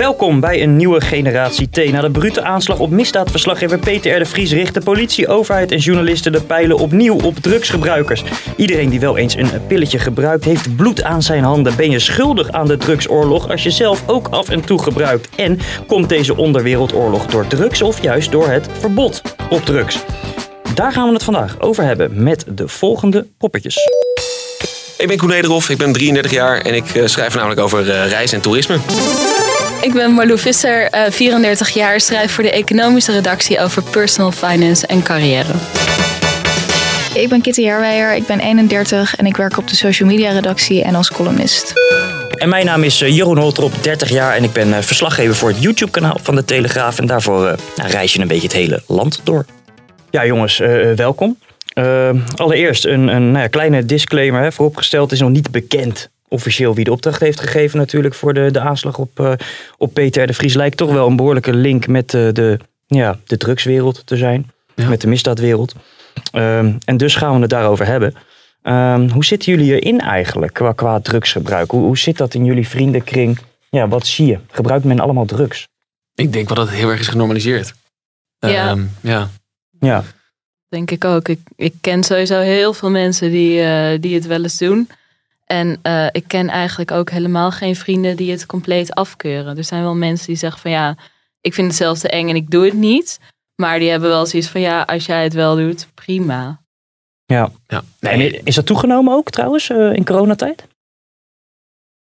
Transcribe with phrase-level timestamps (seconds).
[0.00, 1.92] Welkom bij een nieuwe generatie T.
[1.92, 4.18] Na de brute aanslag op misdaadverslaggever Peter R.
[4.18, 8.24] de Vries richt de politie, overheid en journalisten de pijlen opnieuw op drugsgebruikers.
[8.56, 11.76] Iedereen die wel eens een pilletje gebruikt heeft bloed aan zijn handen.
[11.76, 15.28] Ben je schuldig aan de drugsoorlog als je zelf ook af en toe gebruikt?
[15.36, 19.98] En komt deze onderwereldoorlog door drugs of juist door het verbod op drugs?
[20.74, 23.78] Daar gaan we het vandaag over hebben met de volgende poppetjes.
[24.98, 25.32] Ik ben Koen
[25.68, 28.78] ik ben 33 jaar en ik eh, schrijf namelijk over uh, reis en toerisme.
[29.80, 34.86] Ik ben Marlou Visser, 34 eh, jaar, schrijf voor de economische redactie over personal finance
[34.86, 35.52] en carrière.
[37.14, 40.82] Ik ben Kitty Herwijer, ik ben 31 en ik werk op de social media redactie
[40.82, 41.72] en als columnist.
[42.30, 45.90] En mijn naam is Jeroen Holtrop, 30 jaar en ik ben verslaggever voor het YouTube
[45.90, 46.98] kanaal van de Telegraaf.
[46.98, 49.44] En daarvoor nou, reis je een beetje het hele land door.
[50.10, 50.58] Ja jongens,
[50.96, 51.38] welkom.
[52.36, 54.42] allereerst een, een nou ja, kleine disclaimer.
[54.42, 54.52] Hè.
[54.52, 58.60] Vooropgesteld is nog niet bekend officieel wie de opdracht heeft gegeven natuurlijk voor de, de
[58.60, 59.32] aanslag op, uh,
[59.78, 60.54] op Peter de Vries.
[60.54, 64.50] Lijkt toch wel een behoorlijke link met de, de, ja, de drugswereld te zijn.
[64.88, 65.74] Met de misdaadwereld.
[66.34, 68.14] Um, en dus gaan we het daarover hebben.
[68.62, 71.70] Um, hoe zitten jullie erin eigenlijk qua, qua drugsgebruik?
[71.70, 73.38] Hoe, hoe zit dat in jullie vriendenkring?
[73.70, 74.38] Ja, wat zie je?
[74.50, 75.68] Gebruikt men allemaal drugs?
[76.14, 77.74] Ik denk wel dat het heel erg is genormaliseerd.
[78.38, 78.70] Ja.
[78.70, 79.30] Um, ja.
[79.80, 80.04] ja.
[80.68, 81.28] Denk ik ook.
[81.28, 84.88] Ik, ik ken sowieso heel veel mensen die, uh, die het wel eens doen.
[85.50, 89.56] En uh, ik ken eigenlijk ook helemaal geen vrienden die het compleet afkeuren.
[89.56, 90.96] Er zijn wel mensen die zeggen van ja,
[91.40, 93.18] ik vind het zelfs te eng en ik doe het niet.
[93.54, 96.60] Maar die hebben wel zoiets van ja, als jij het wel doet, prima.
[97.24, 97.50] Ja.
[97.66, 97.82] ja.
[98.00, 98.40] Nee.
[98.44, 100.66] is dat toegenomen ook trouwens uh, in coronatijd?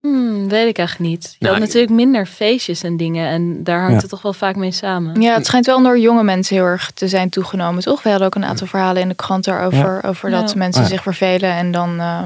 [0.01, 1.37] Hmm, weet ik eigenlijk niet.
[1.39, 3.29] Je nou, had natuurlijk minder feestjes en dingen.
[3.29, 4.01] En daar hangt ja.
[4.01, 5.21] het toch wel vaak mee samen.
[5.21, 8.03] Ja, het schijnt wel door jonge mensen heel erg te zijn toegenomen, toch?
[8.03, 10.01] We hadden ook een aantal verhalen in de krant daarover.
[10.03, 10.09] Ja.
[10.09, 12.23] Over dat mensen zich vervelen en dan uh,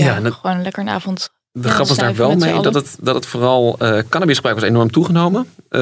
[0.00, 1.30] ja, ja gewoon lekker een avond.
[1.52, 4.90] De grap was daar wel mee dat het, dat het vooral uh, cannabisgebruik was enorm
[4.90, 5.54] toegenomen.
[5.70, 5.80] Uh,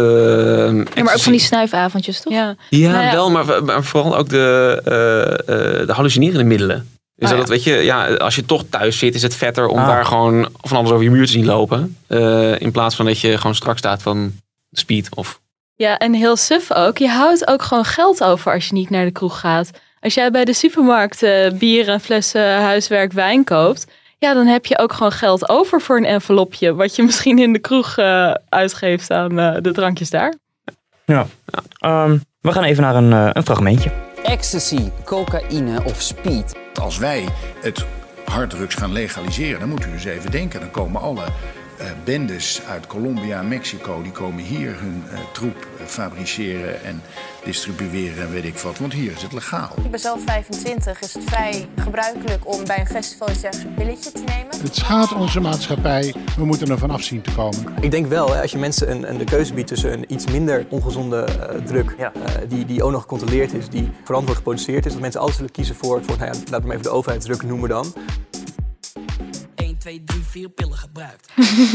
[0.95, 2.33] ja, maar ook van die snuifavondjes, toch?
[2.33, 3.13] Ja, ja, nou ja.
[3.13, 6.89] wel, maar, maar, vooral ook de, uh, de hallucinerende middelen.
[7.15, 7.53] Dus oh, dat, ja.
[7.53, 9.87] weet je, ja, als je toch thuis zit, is het vetter om ah.
[9.87, 11.97] daar gewoon van alles over je muur te zien lopen.
[12.59, 14.33] in plaats van dat je gewoon strak staat van
[14.71, 15.41] speed of...
[15.75, 16.99] Ja, en heel suf ook.
[16.99, 19.71] Je houdt ook gewoon geld over als je niet naar de kroeg gaat.
[20.01, 21.21] Als jij bij de supermarkt
[21.59, 23.87] bier en flessen huiswerk wijn koopt
[24.21, 26.75] ja, dan heb je ook gewoon geld over voor een envelopje.
[26.75, 30.35] Wat je misschien in de kroeg uh, uitgeeft aan uh, de drankjes daar.
[31.05, 31.27] Ja,
[31.85, 33.91] um, we gaan even naar een, uh, een fragmentje.
[34.23, 36.57] Ecstasy, cocaïne of speed.
[36.81, 37.29] Als wij
[37.61, 37.87] het
[38.25, 40.61] harddrugs gaan legaliseren, dan moet u eens even denken.
[40.61, 41.25] Dan komen alle
[42.05, 47.03] bendes uit Colombia en Mexico, die komen hier hun uh, troep uh, fabriceren en
[47.45, 48.79] distribueren en weet ik wat.
[48.79, 49.73] Want hier is het legaal.
[49.85, 51.01] Ik ben zelf 25.
[51.01, 54.61] Is het vrij gebruikelijk om bij een festival iets een pilletje te nemen?
[54.63, 56.15] Het schaadt onze maatschappij.
[56.37, 57.75] We moeten er vanaf zien te komen.
[57.81, 60.27] Ik denk wel, hè, als je mensen een, een, de keuze biedt tussen een iets
[60.27, 61.29] minder ongezonde
[61.65, 62.13] druk, ja.
[62.49, 65.75] die, die ook nog gecontroleerd is, die verantwoord geproduceerd is, dat mensen altijd zullen kiezen
[65.75, 67.93] voor, voor nou ja, laten we maar even de overheidsdruk noemen dan.
[69.91, 71.29] 2, 3, 4 pillen gebruikt.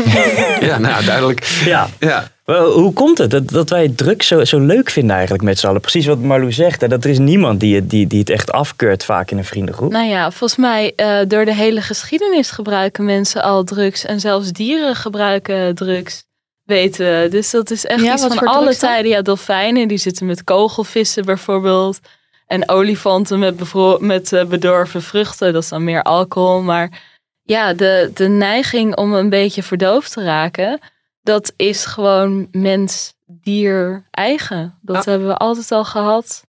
[0.70, 1.44] ja, nou duidelijk.
[1.66, 1.90] Ja.
[2.00, 2.28] ja.
[2.74, 5.82] Hoe komt het dat, dat wij drugs zo, zo leuk vinden eigenlijk met z'n allen?
[5.82, 9.06] Precies wat Marlou zegt, hè, dat er is niemand die, die, die het echt afkeurt
[9.06, 9.92] vaak in een vriendengroep.
[9.92, 14.06] Nou ja, volgens mij uh, door de hele geschiedenis gebruiken mensen al drugs.
[14.06, 16.24] En zelfs dieren gebruiken drugs,
[16.64, 17.28] weten we.
[17.30, 19.12] Dus dat is echt ja, iets van alle tijden.
[19.12, 22.00] Ja, dolfijnen die zitten met kogelvissen bijvoorbeeld.
[22.48, 26.62] En olifanten met, met uh, bedorven vruchten, dat is dan meer alcohol.
[26.62, 27.15] Maar
[27.46, 30.80] ja, de, de neiging om een beetje verdoofd te raken,
[31.22, 34.80] dat is gewoon mens-dier eigen.
[34.82, 36.44] Dat hebben we altijd al gehad.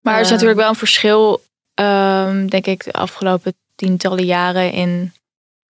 [0.00, 1.42] Maar er is natuurlijk wel een verschil,
[1.74, 5.12] um, denk ik, de afgelopen tientallen jaren in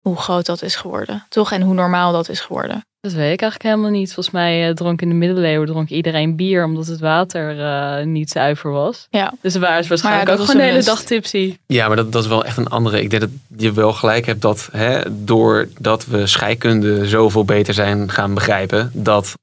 [0.01, 1.27] hoe groot dat is geworden.
[1.29, 1.53] Toch?
[1.53, 2.85] En hoe normaal dat is geworden.
[3.03, 4.15] Dat weet ik eigenlijk helemaal niet.
[4.15, 8.31] Volgens mij uh, dronk in de middeleeuwen dronk iedereen bier omdat het water uh, niet
[8.31, 9.07] zuiver was.
[9.11, 9.33] Ja.
[9.41, 11.57] Dus waar is waarschijnlijk ja, ook gewoon de hele dag tipsy.
[11.67, 13.03] Ja, maar dat, dat is wel echt een andere.
[13.03, 18.11] Ik denk dat je wel gelijk hebt dat hè, doordat we scheikunde zoveel beter zijn
[18.11, 19.35] gaan begrijpen, dat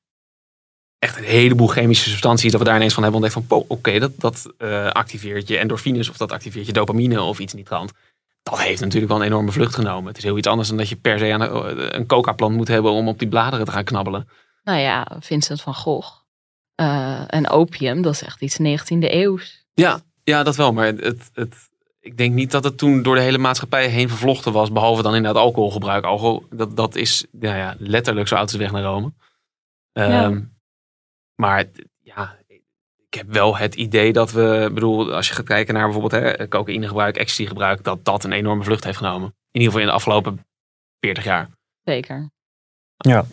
[0.99, 3.99] echt een heleboel chemische substanties, dat we daar ineens van hebben ontdekt van, oké, okay,
[3.99, 7.67] dat, dat uh, activeert je endorfines of dat activeert je dopamine of iets in die
[7.67, 7.91] trant
[8.43, 10.07] dat heeft natuurlijk wel een enorme vlucht genomen.
[10.07, 12.91] Het is heel iets anders dan dat je per se een, een coca-plant moet hebben
[12.91, 14.29] om op die bladeren te gaan knabbelen.
[14.63, 16.17] Nou ja, Vincent van Gogh.
[16.81, 19.65] Uh, en opium, dat is echt iets 19e eeuws.
[19.73, 20.73] Ja, ja, dat wel.
[20.73, 21.69] Maar het, het,
[21.99, 24.71] ik denk niet dat het toen door de hele maatschappij heen vervlochten was.
[24.71, 26.05] Behalve dan inderdaad alcoholgebruik.
[26.05, 29.13] Alcohol, dat, dat is ja, ja, letterlijk zo oud als weg naar Rome.
[29.93, 30.57] Um,
[31.35, 31.65] Maar
[32.01, 32.37] ja,
[33.09, 36.47] ik heb wel het idee dat we, bedoel, als je gaat kijken naar bijvoorbeeld hè,
[36.47, 39.27] cocaïnegebruik, ecstasy-gebruik, dat dat een enorme vlucht heeft genomen.
[39.27, 40.45] In ieder geval in de afgelopen
[40.99, 41.49] 40 jaar.
[41.83, 42.29] Zeker.
[42.97, 43.25] Ja.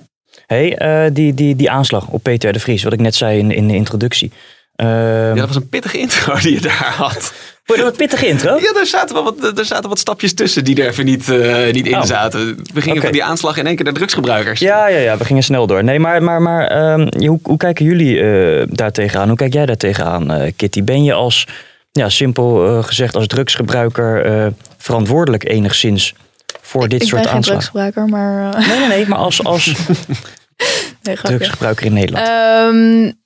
[0.47, 3.51] hey, uh, die, die, die aanslag op Peter de Vries, wat ik net zei in,
[3.51, 4.33] in de introductie.
[4.77, 7.33] Uh, ja, dat was een pittige intro die je daar had.
[7.65, 8.59] Vond je dat een pittige intro?
[8.59, 11.73] Ja, daar zaten, wel wat, er zaten wat stapjes tussen die er even niet, uh,
[11.73, 12.03] niet in oh.
[12.03, 12.47] zaten.
[12.57, 13.01] We gingen okay.
[13.01, 14.61] van die aanslag in één keer naar drugsgebruikers.
[14.61, 15.85] Ja, ja, ja we gingen snel door.
[15.85, 19.29] Nee, maar, maar, maar um, hoe, hoe kijken jullie uh, daar tegenaan?
[19.29, 20.85] Hoe kijk jij daar tegenaan, uh, Kitty?
[20.85, 21.47] Ben je als,
[21.93, 26.15] ja, simpel gezegd, als drugsgebruiker verantwoordelijk enigszins
[26.61, 27.67] voor dit ik soort aanslagen?
[27.67, 28.69] Ik ben geen drugsgebruiker, maar...
[28.69, 29.67] Nee, nee, nee, maar als, als
[31.03, 32.29] nee, drugsgebruiker in Nederland.
[32.29, 33.25] Um,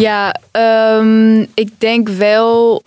[0.00, 0.34] ja,
[0.98, 2.82] um, ik denk wel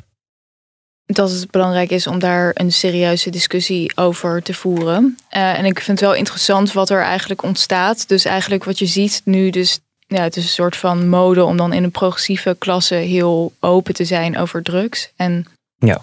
[1.06, 5.18] dat het belangrijk is om daar een serieuze discussie over te voeren.
[5.36, 8.08] Uh, en ik vind het wel interessant wat er eigenlijk ontstaat.
[8.08, 11.58] Dus eigenlijk wat je ziet nu, dus ja, het is een soort van mode om
[11.58, 15.12] dan in een progressieve klasse heel open te zijn over drugs.
[15.16, 15.46] En
[15.76, 16.02] ja.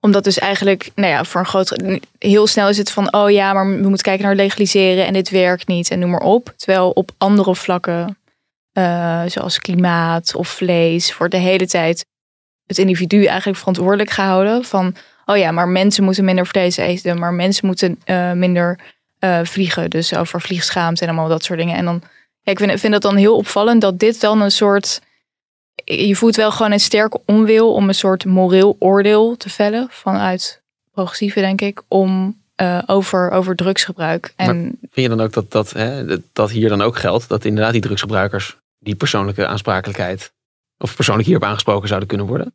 [0.00, 1.82] Omdat dus eigenlijk, nou ja, voor een groot.
[2.18, 5.30] Heel snel is het van, oh ja, maar we moeten kijken naar legaliseren en dit
[5.30, 6.54] werkt niet en noem maar op.
[6.56, 8.18] Terwijl op andere vlakken,
[8.78, 12.06] uh, zoals klimaat of vlees, voor de hele tijd
[12.66, 14.64] het individu eigenlijk verantwoordelijk gehouden.
[14.64, 14.94] Van,
[15.26, 18.78] oh ja, maar mensen moeten minder vlees eten, maar mensen moeten uh, minder
[19.20, 19.90] uh, vliegen.
[19.90, 21.76] Dus over vliegschaamte en allemaal dat soort dingen.
[21.76, 22.02] En dan,
[22.42, 25.00] ik vind, vind het dan heel opvallend dat dit dan een soort.
[25.84, 30.62] Je voelt wel gewoon een sterke onwil om een soort moreel oordeel te vellen vanuit
[30.92, 32.36] progressieve, denk ik, om
[32.86, 34.32] over, over drugsgebruik.
[34.36, 37.44] En maar vind je dan ook dat, dat, hè, dat hier dan ook geldt dat
[37.44, 40.32] inderdaad die drugsgebruikers die persoonlijke aansprakelijkheid
[40.78, 42.54] of persoonlijk hierop aangesproken zouden kunnen worden?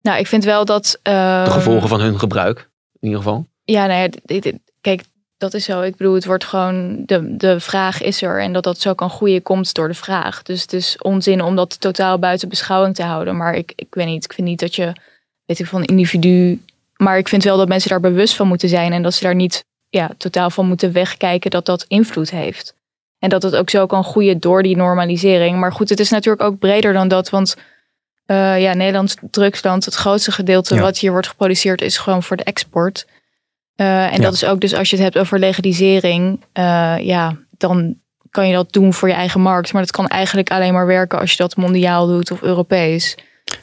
[0.00, 0.98] Nou, ik vind wel dat.
[1.02, 2.58] Uh, de gevolgen van hun gebruik,
[2.92, 3.46] in ieder geval.
[3.64, 5.02] Ja, nee, nou kijk,
[5.36, 5.80] dat is zo.
[5.80, 7.02] Ik bedoel, het wordt gewoon.
[7.06, 8.40] De, de vraag is er.
[8.40, 10.42] En dat dat zo kan groeien, komt door de vraag.
[10.42, 13.36] Dus het is onzin om dat totaal buiten beschouwing te houden.
[13.36, 14.24] Maar ik, ik weet niet.
[14.24, 14.92] Ik vind niet dat je.
[15.44, 16.62] Weet ik van individu.
[16.96, 18.92] Maar ik vind wel dat mensen daar bewust van moeten zijn.
[18.92, 22.74] En dat ze daar niet ja, totaal van moeten wegkijken dat dat invloed heeft.
[23.18, 25.58] En dat het ook zo kan groeien door die normalisering.
[25.58, 27.30] Maar goed, het is natuurlijk ook breder dan dat.
[27.30, 27.56] Want
[28.26, 32.44] uh, ja, Nederland drugsland, het grootste gedeelte wat hier wordt geproduceerd is gewoon voor de
[32.44, 33.06] export.
[33.76, 37.94] Uh, en dat is ook dus als je het hebt over legalisering, uh, ja, dan
[38.30, 39.72] kan je dat doen voor je eigen markt.
[39.72, 43.14] Maar dat kan eigenlijk alleen maar werken als je dat mondiaal doet of Europees.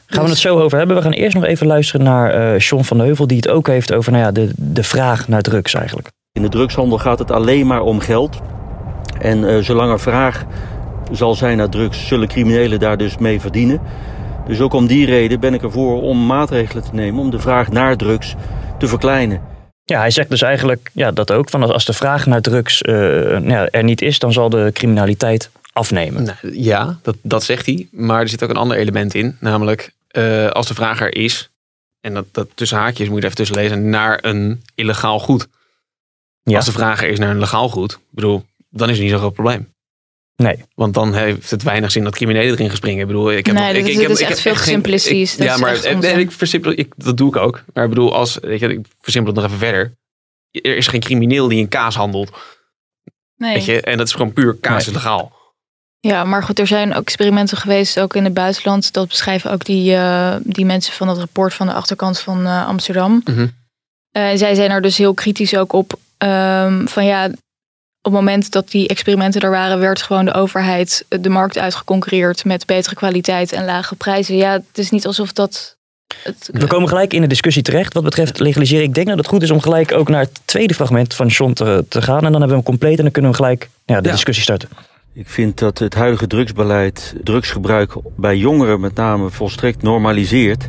[0.06, 0.96] Gaan we het zo over hebben?
[0.96, 4.12] We gaan eerst nog even luisteren naar Sean van Heuvel, die het ook heeft over
[4.12, 6.08] nou ja, de, de vraag naar drugs eigenlijk.
[6.32, 8.40] In de drugshandel gaat het alleen maar om geld.
[9.20, 10.44] En zolang er vraag
[11.12, 13.80] zal zijn naar drugs, zullen criminelen daar dus mee verdienen.
[14.46, 17.70] Dus ook om die reden ben ik ervoor om maatregelen te nemen om de vraag
[17.70, 18.34] naar drugs
[18.78, 19.40] te verkleinen.
[19.84, 21.50] Ja, hij zegt dus eigenlijk ja, dat ook.
[21.50, 25.50] Van als de vraag naar drugs uh, ja, er niet is, dan zal de criminaliteit
[25.72, 26.22] afnemen.
[26.24, 27.88] Nou, ja, dat, dat zegt hij.
[27.90, 29.36] Maar er zit ook een ander element in.
[29.40, 31.50] Namelijk, uh, als de vraag er is,
[32.00, 35.46] en dat, dat tussen haakjes moet je even tussen lezen, naar een illegaal goed.
[36.42, 36.56] Ja.
[36.56, 38.44] Als de vraag er is naar een legaal goed, bedoel,
[38.74, 39.72] dan is er niet zo'n groot probleem.
[40.36, 40.64] Nee.
[40.74, 43.00] Want dan heeft het weinig zin dat criminelen erin gaan springen.
[43.00, 45.34] Ik bedoel, ik heb nee, nog, ik, ik, ik, is echt veel simplistisch.
[45.34, 47.64] Ja, maar en, ik versimpel, ik, dat doe ik ook.
[47.72, 49.92] Maar ik bedoel, als, weet je, ik versimpel het nog even verder.
[50.50, 52.30] Er is geen crimineel die in kaas handelt.
[53.36, 53.54] Nee.
[53.54, 54.94] Weet je, en dat is gewoon puur kaas nee.
[54.94, 55.32] legaal.
[56.00, 58.92] Ja, maar goed, er zijn ook experimenten geweest, ook in het buitenland.
[58.92, 62.66] Dat beschrijven ook die, uh, die mensen van het rapport van de achterkant van uh,
[62.66, 63.12] Amsterdam.
[63.24, 63.42] Mm -hmm.
[63.42, 65.92] uh, zij zijn er dus heel kritisch ook op.
[66.18, 67.30] Um, van ja,
[68.04, 72.44] op het moment dat die experimenten er waren, werd gewoon de overheid de markt uitgeconcurreerd
[72.44, 74.36] met betere kwaliteit en lage prijzen.
[74.36, 75.76] Ja, het is niet alsof dat.
[76.22, 76.48] Het...
[76.52, 78.84] We komen gelijk in de discussie terecht wat betreft legaliseren.
[78.84, 81.52] Ik denk dat het goed is om gelijk ook naar het tweede fragment van John
[81.52, 82.24] te, te gaan.
[82.24, 84.14] En dan hebben we hem compleet en dan kunnen we gelijk ja, de ja.
[84.14, 84.68] discussie starten.
[85.12, 90.68] Ik vind dat het huidige drugsbeleid drugsgebruik bij jongeren met name volstrekt normaliseert.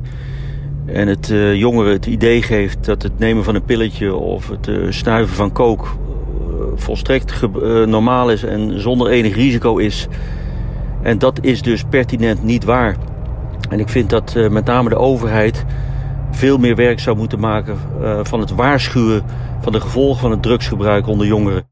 [0.85, 4.67] En het uh, jongeren het idee geeft dat het nemen van een pilletje of het
[4.67, 5.97] uh, snuiven van kook
[6.75, 10.07] volstrekt uh, normaal is en zonder enig risico is.
[11.01, 12.97] En dat is dus pertinent niet waar.
[13.69, 15.65] En ik vind dat uh, met name de overheid
[16.31, 19.23] veel meer werk zou moeten maken uh, van het waarschuwen
[19.61, 21.69] van de gevolgen van het drugsgebruik onder jongeren.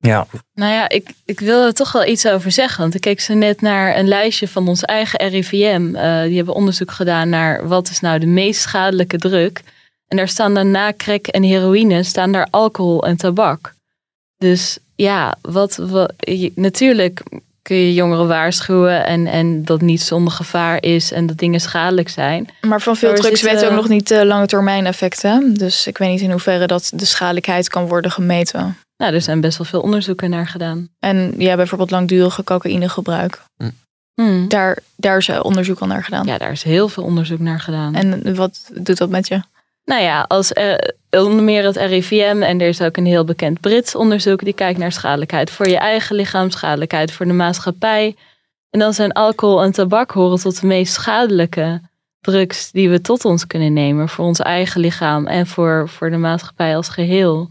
[0.00, 0.26] Ja.
[0.54, 2.80] Nou ja, ik, ik wil er toch wel iets over zeggen.
[2.80, 5.82] Want ik keek zo net naar een lijstje van ons eigen RIVM.
[5.94, 9.62] Uh, die hebben onderzoek gedaan naar wat is nou de meest schadelijke druk.
[10.08, 13.74] En daar staan dan na crack en heroïne staan daar alcohol en tabak.
[14.38, 16.12] Dus ja, wat, wat
[16.54, 17.22] natuurlijk
[17.62, 22.08] kun je jongeren waarschuwen en, en dat niet zonder gevaar is en dat dingen schadelijk
[22.08, 22.48] zijn.
[22.60, 25.54] Maar van veel drugs weten we ook nog niet de lange termijn effecten.
[25.54, 28.76] Dus ik weet niet in hoeverre dat de schadelijkheid kan worden gemeten.
[28.96, 30.88] Nou, er zijn best wel veel onderzoeken naar gedaan.
[30.98, 33.42] En ja, bijvoorbeeld langdurige cocaïnegebruik.
[33.56, 33.70] Hm.
[34.14, 34.48] Hmm.
[34.48, 36.26] Daar, daar is onderzoek al naar gedaan.
[36.26, 37.94] Ja, daar is heel veel onderzoek naar gedaan.
[37.94, 39.40] En wat doet dat met je?
[39.88, 40.74] Nou ja, als uh,
[41.10, 44.78] onder meer het RIVM en er is ook een heel bekend Brits onderzoek die kijkt
[44.78, 48.16] naar schadelijkheid voor je eigen lichaam, schadelijkheid voor de maatschappij.
[48.70, 51.80] En dan zijn alcohol en tabak horen tot de meest schadelijke
[52.20, 56.16] drugs die we tot ons kunnen nemen voor ons eigen lichaam en voor, voor de
[56.16, 57.48] maatschappij als geheel.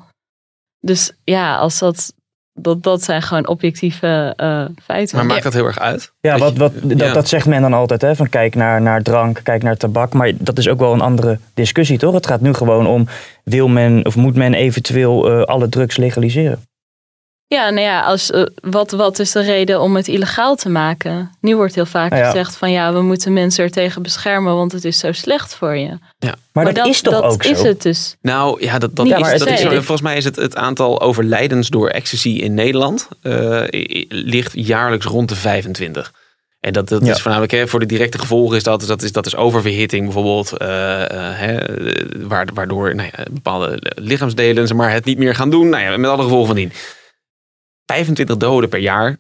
[0.80, 2.14] Dus ja, als dat
[2.60, 5.18] dat, dat zijn gewoon objectieve uh, feiten.
[5.18, 6.12] Maar maakt dat heel erg uit?
[6.22, 8.02] Ja, wat, wat, dat, dat zegt men dan altijd.
[8.02, 10.14] Hè, van kijk naar, naar drank, kijk naar tabak.
[10.14, 12.14] Maar dat is ook wel een andere discussie, toch?
[12.14, 13.08] Het gaat nu gewoon om,
[13.44, 16.67] wil men of moet men eventueel uh, alle drugs legaliseren?
[17.50, 21.32] Ja, nou ja, als, uh, wat, wat is de reden om het illegaal te maken?
[21.42, 24.72] Nu wordt heel vaak nou gezegd van ja, we moeten mensen er tegen beschermen, want
[24.72, 25.98] het is zo slecht voor je.
[26.20, 26.36] Ja.
[26.52, 27.52] Maar, dat, is toch dat ook zo?
[27.52, 28.16] is het dus.
[28.22, 31.90] Nou ja, dat, dat, is, dat is, volgens mij is het, het aantal overlijdens door
[31.90, 33.62] ecstasy in Nederland uh,
[34.10, 36.14] ligt jaarlijks rond de 25.
[36.60, 39.26] En dat, dat is voornamelijk hè, voor de directe gevolgen is dat, dat, is, dat
[39.26, 40.54] is oververhitting bijvoorbeeld.
[40.54, 41.58] Uh, hè,
[42.54, 45.70] waardoor nou ja, bepaalde lichaamsdelen maar, het niet meer gaan doen.
[45.70, 46.72] Nou ja, met alle gevolgen van dien.
[47.88, 49.18] 25 doden per jaar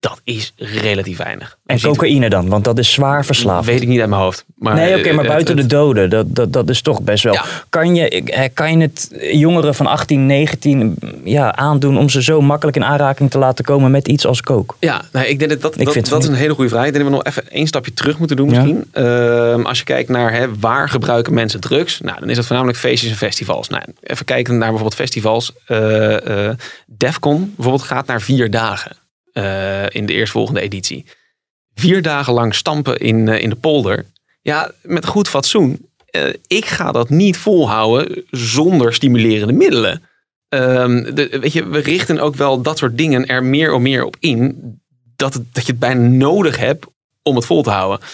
[0.00, 1.58] dat is relatief weinig.
[1.66, 2.48] En cocaïne dan?
[2.48, 3.66] Want dat is zwaar verslaafd.
[3.66, 4.44] Weet ik niet uit mijn hoofd.
[4.54, 7.36] Maar, nee, oké, maar buiten de doden, dat, dat, dat is toch best wel.
[7.68, 12.76] Kan, je, kan je het jongeren van 18, 19 ja, aandoen om ze zo makkelijk
[12.76, 14.74] in aanraking te laten komen met iets als coke?
[14.78, 16.86] Ja, nou, ik denk dat dat, dat, dat is een hele goede vraag.
[16.86, 18.84] Ik denk dat we nog even één stapje terug moeten doen misschien.
[18.92, 22.00] Ehm, als je kijkt naar hè, waar gebruiken mensen drugs?
[22.00, 23.68] Nou, dan is dat voornamelijk feestjes en festivals.
[23.68, 25.52] Nou, even kijken naar bijvoorbeeld festivals.
[25.68, 26.50] Uh, uh,
[26.86, 28.96] Defcon bijvoorbeeld gaat naar vier dagen.
[29.32, 31.04] Eh, in de eerstvolgende editie.
[31.74, 34.04] Vier dagen lang stampen in, uh, in de polder.
[34.42, 35.88] Ja, met goed fatsoen.
[36.16, 40.02] Uh, ik ga dat niet volhouden zonder stimulerende middelen.
[40.48, 44.04] Um, de, weet je, we richten ook wel dat soort dingen er meer of meer
[44.04, 44.56] op in.
[45.16, 46.86] Dat, het, dat je het bijna nodig hebt
[47.22, 48.06] om het vol te houden.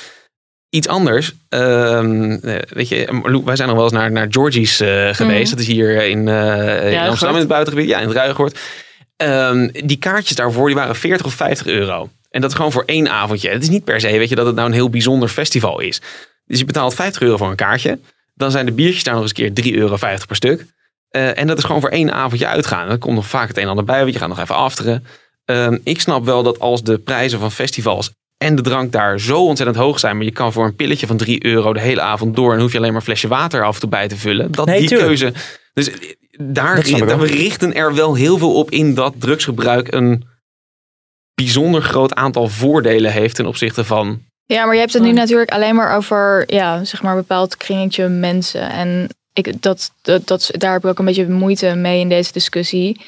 [0.68, 1.32] Iets anders.
[1.48, 4.76] Um, weet je, wij zijn nog wel eens naar, naar Georgie's
[5.16, 5.50] geweest.
[5.50, 5.56] Mm.
[5.56, 7.88] Dat is hier in, in Amsterdam in het buitengebied.
[7.88, 8.58] Ja, in het Ruigoord.
[9.16, 12.10] Um, die kaartjes daarvoor die waren 40 of 50 euro.
[12.30, 13.50] En dat is gewoon voor één avondje.
[13.50, 16.00] Het is niet per se, weet je, dat het nou een heel bijzonder festival is.
[16.46, 17.98] Dus je betaalt 50 euro voor een kaartje.
[18.34, 19.96] Dan zijn de biertjes daar nog eens een keer 3,50 euro
[20.26, 20.66] per stuk.
[21.10, 22.88] Uh, en dat is gewoon voor één avondje uitgaan.
[22.88, 25.04] Dan komt nog vaak het een en ander bij, want je gaat nog even afteren.
[25.50, 29.46] Uh, ik snap wel dat als de prijzen van festivals en de drank daar zo
[29.46, 32.36] ontzettend hoog zijn, maar je kan voor een pilletje van 3 euro de hele avond
[32.36, 34.52] door en hoef je alleen maar een flesje water af en toe bij te vullen.
[34.52, 35.32] Dat die keuze.
[35.72, 35.90] Dus
[36.40, 36.82] daar,
[37.18, 40.24] we richten er wel heel veel op in dat drugsgebruik een
[41.34, 44.22] bijzonder groot aantal voordelen heeft ten opzichte van.
[44.46, 47.56] Ja, maar je hebt het nu natuurlijk alleen maar over, ja, zeg maar, een bepaald
[47.56, 48.70] kringetje mensen.
[48.70, 52.32] En ik, dat, dat, dat, daar heb ik ook een beetje moeite mee in deze
[52.32, 53.00] discussie.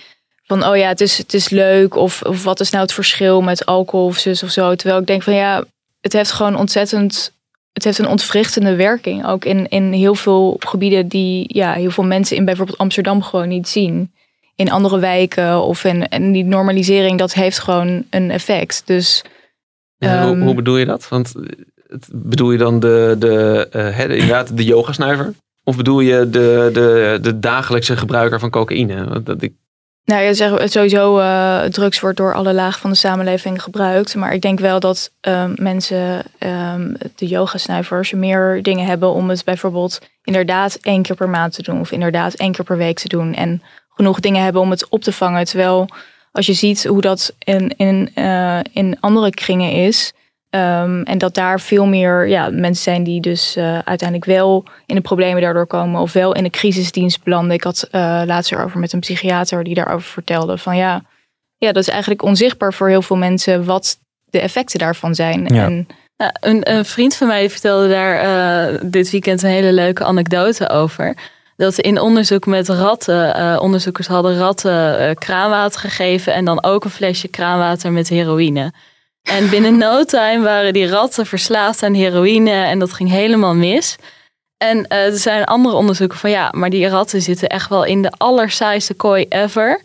[0.44, 1.97] Van, oh ja, het is, het is leuk.
[1.97, 4.75] Of, of wat is nou het verschil met alcohol of zus of zo.
[4.75, 5.64] Terwijl ik denk van, ja,
[6.00, 7.32] het heeft gewoon ontzettend
[7.78, 9.26] het heeft een ontwrichtende werking.
[9.26, 13.49] Ook in, in heel veel gebieden die ja, heel veel mensen in bijvoorbeeld Amsterdam gewoon
[13.49, 14.12] niet zien.
[14.54, 18.82] In andere wijken of in, en die normalisering, dat heeft gewoon een effect.
[18.85, 19.25] Dus,
[19.97, 21.08] ja, hoe, ehm, hoe, bedoel je dat?
[21.08, 21.35] Want
[22.12, 25.35] bedoel je dan de, de, uh, inderdaad de yogasnuiver?
[25.64, 29.23] Of bedoel je de, de, de dagelijkse gebruiker van cocaïne?
[29.23, 29.52] Dat ik
[30.08, 34.14] nou, je zegt sowieso uh, drugs wordt door alle lagen van de samenleving gebruikt.
[34.14, 39.44] Maar ik denk wel dat um, mensen, um, de yogasnuivers, meer dingen hebben om het
[39.44, 41.80] bijvoorbeeld inderdaad één keer per maand te doen.
[41.80, 43.34] Of inderdaad één keer per week te doen.
[43.34, 45.44] En genoeg dingen hebben om het op te vangen.
[45.44, 45.88] Terwijl
[46.32, 50.12] als je ziet hoe dat in, in, uh, in andere kringen is,
[50.50, 54.94] Um, en dat daar veel meer ja, mensen zijn die dus uh, uiteindelijk wel in
[54.94, 57.52] de problemen daardoor komen of wel in de crisisdienst belanden.
[57.52, 61.02] Ik had uh, laatst erover met een psychiater die daarover vertelde van ja,
[61.56, 65.46] ja, dat is eigenlijk onzichtbaar voor heel veel mensen wat de effecten daarvan zijn.
[65.46, 65.64] Ja.
[65.64, 65.86] En,
[66.16, 68.24] ja, een, een, vriend van mij vertelde daar
[68.72, 71.16] uh, dit weekend een hele leuke anekdote over.
[71.56, 77.28] Dat in onderzoek met ratten, onderzoekers hadden ratten kraanwater gegeven en dan ook een flesje
[77.28, 78.72] kraanwater met heroïne.
[79.22, 83.96] En binnen no time waren die ratten verslaafd aan heroïne en dat ging helemaal mis.
[84.56, 88.02] En uh, er zijn andere onderzoeken van ja, maar die ratten zitten echt wel in
[88.02, 89.80] de allersaaiste kooi ever.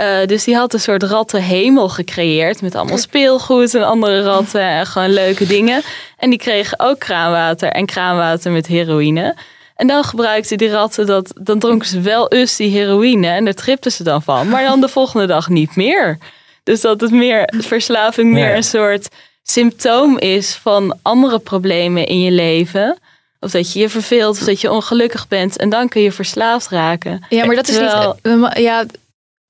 [0.00, 4.86] Uh, dus die had een soort rattenhemel gecreëerd met allemaal speelgoed en andere ratten en
[4.86, 5.82] gewoon leuke dingen.
[6.16, 9.36] En die kregen ook kraanwater en kraanwater met heroïne.
[9.76, 13.54] En dan gebruikten die ratten dat, dan dronken ze wel us die heroïne en daar
[13.54, 14.48] tripten ze dan van.
[14.48, 16.18] Maar dan de volgende dag niet meer.
[16.62, 19.08] Dus dat het meer, verslaving meer een soort
[19.42, 22.98] symptoom is van andere problemen in je leven.
[23.40, 25.56] Of dat je je verveelt, of dat je ongelukkig bent.
[25.56, 27.24] En dan kun je verslaafd raken.
[27.28, 28.58] Ja, maar dat is niet...
[28.58, 28.84] Ja,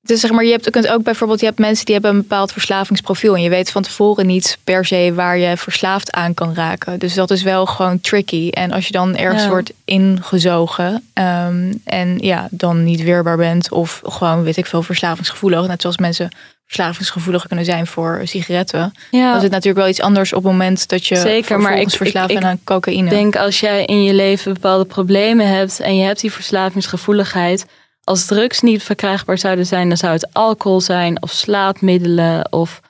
[0.05, 2.21] dus zeg maar, je, hebt, je kunt ook bijvoorbeeld, je hebt mensen die hebben een
[2.21, 3.35] bepaald verslavingsprofiel.
[3.35, 6.99] En je weet van tevoren niet per se waar je verslaafd aan kan raken.
[6.99, 8.49] Dus dat is wel gewoon tricky.
[8.51, 13.71] En als je dan ergens wordt ingezogen um, en ja, dan niet weerbaar bent.
[13.71, 15.67] Of gewoon, weet ik veel, verslavingsgevoelig.
[15.67, 16.31] Net zoals mensen
[16.73, 18.93] verslavingsgevoelig kunnen zijn voor sigaretten.
[19.11, 19.27] Ja.
[19.27, 21.91] Dan is het natuurlijk wel iets anders op het moment dat je Zeker, maar ik,
[21.91, 23.05] verslaafd bent aan cocaïne.
[23.05, 27.67] Ik denk als jij in je leven bepaalde problemen hebt en je hebt die verslavingsgevoeligheid
[28.05, 32.81] als drugs niet verkrijgbaar zouden zijn, dan zou het alcohol zijn of slaapmiddelen of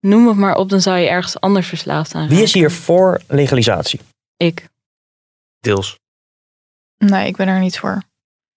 [0.00, 3.20] noem het maar op, dan zou je ergens anders verslaafd aan Wie is hier voor
[3.28, 4.00] legalisatie?
[4.36, 4.68] Ik.
[5.60, 5.98] Deels.
[6.98, 8.02] Nee, ik ben er niet voor.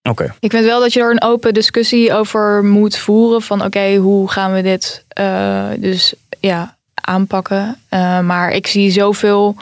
[0.08, 0.34] Oké.
[0.40, 4.30] Ik vind wel dat je er een open discussie over moet voeren van oké, hoe
[4.30, 7.76] gaan we dit uh, dus ja, aanpakken.
[7.90, 9.56] Uh, maar ik zie zoveel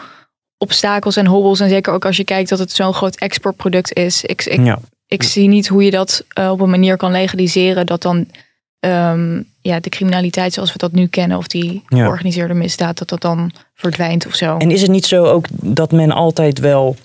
[0.58, 4.24] obstakels en hobbels en zeker ook als je kijkt dat het zo'n groot exportproduct is.
[4.24, 7.86] Ik, ik, ja ik zie niet hoe je dat uh, op een manier kan legaliseren
[7.86, 8.26] dat dan
[8.80, 13.20] um, ja, de criminaliteit zoals we dat nu kennen, of die georganiseerde misdaad, dat dat
[13.20, 14.56] dan verdwijnt of zo.
[14.56, 16.96] En is het niet zo ook dat men altijd wel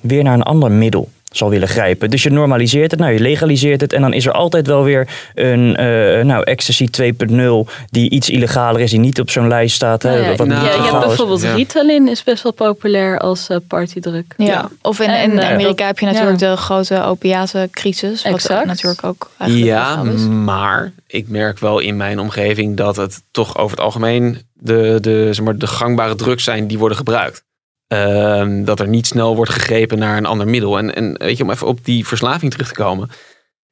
[0.00, 2.10] weer naar een ander middel zal willen grijpen.
[2.10, 5.08] Dus je normaliseert het, nou je legaliseert het en dan is er altijd wel weer
[5.34, 7.40] een uh, nou, ecstasy 2.0
[7.90, 10.02] die iets illegaler is, die niet op zo'n lijst staat.
[10.02, 14.34] Nou ja, wat ja, je hebt bijvoorbeeld Ritalin is best wel populair als uh, partydruk.
[14.36, 14.70] Ja.
[14.82, 18.66] of in, in uh, Amerika heb je natuurlijk de grote opiatencrisis, wat exact.
[18.66, 23.86] natuurlijk ook Ja, maar ik merk wel in mijn omgeving dat het toch over het
[23.86, 27.44] algemeen de, de, zeg maar, de gangbare drugs zijn die worden gebruikt.
[27.94, 30.78] Ehm, dat er niet snel wordt gegrepen naar een ander middel.
[30.78, 33.10] En, en weet je, om even op die verslaving terug te komen.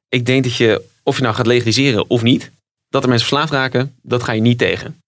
[0.09, 2.51] Ik denk dat je, of je nou gaat legaliseren of niet,
[2.89, 5.01] dat er mensen verslaafd raken, dat ga je niet tegen.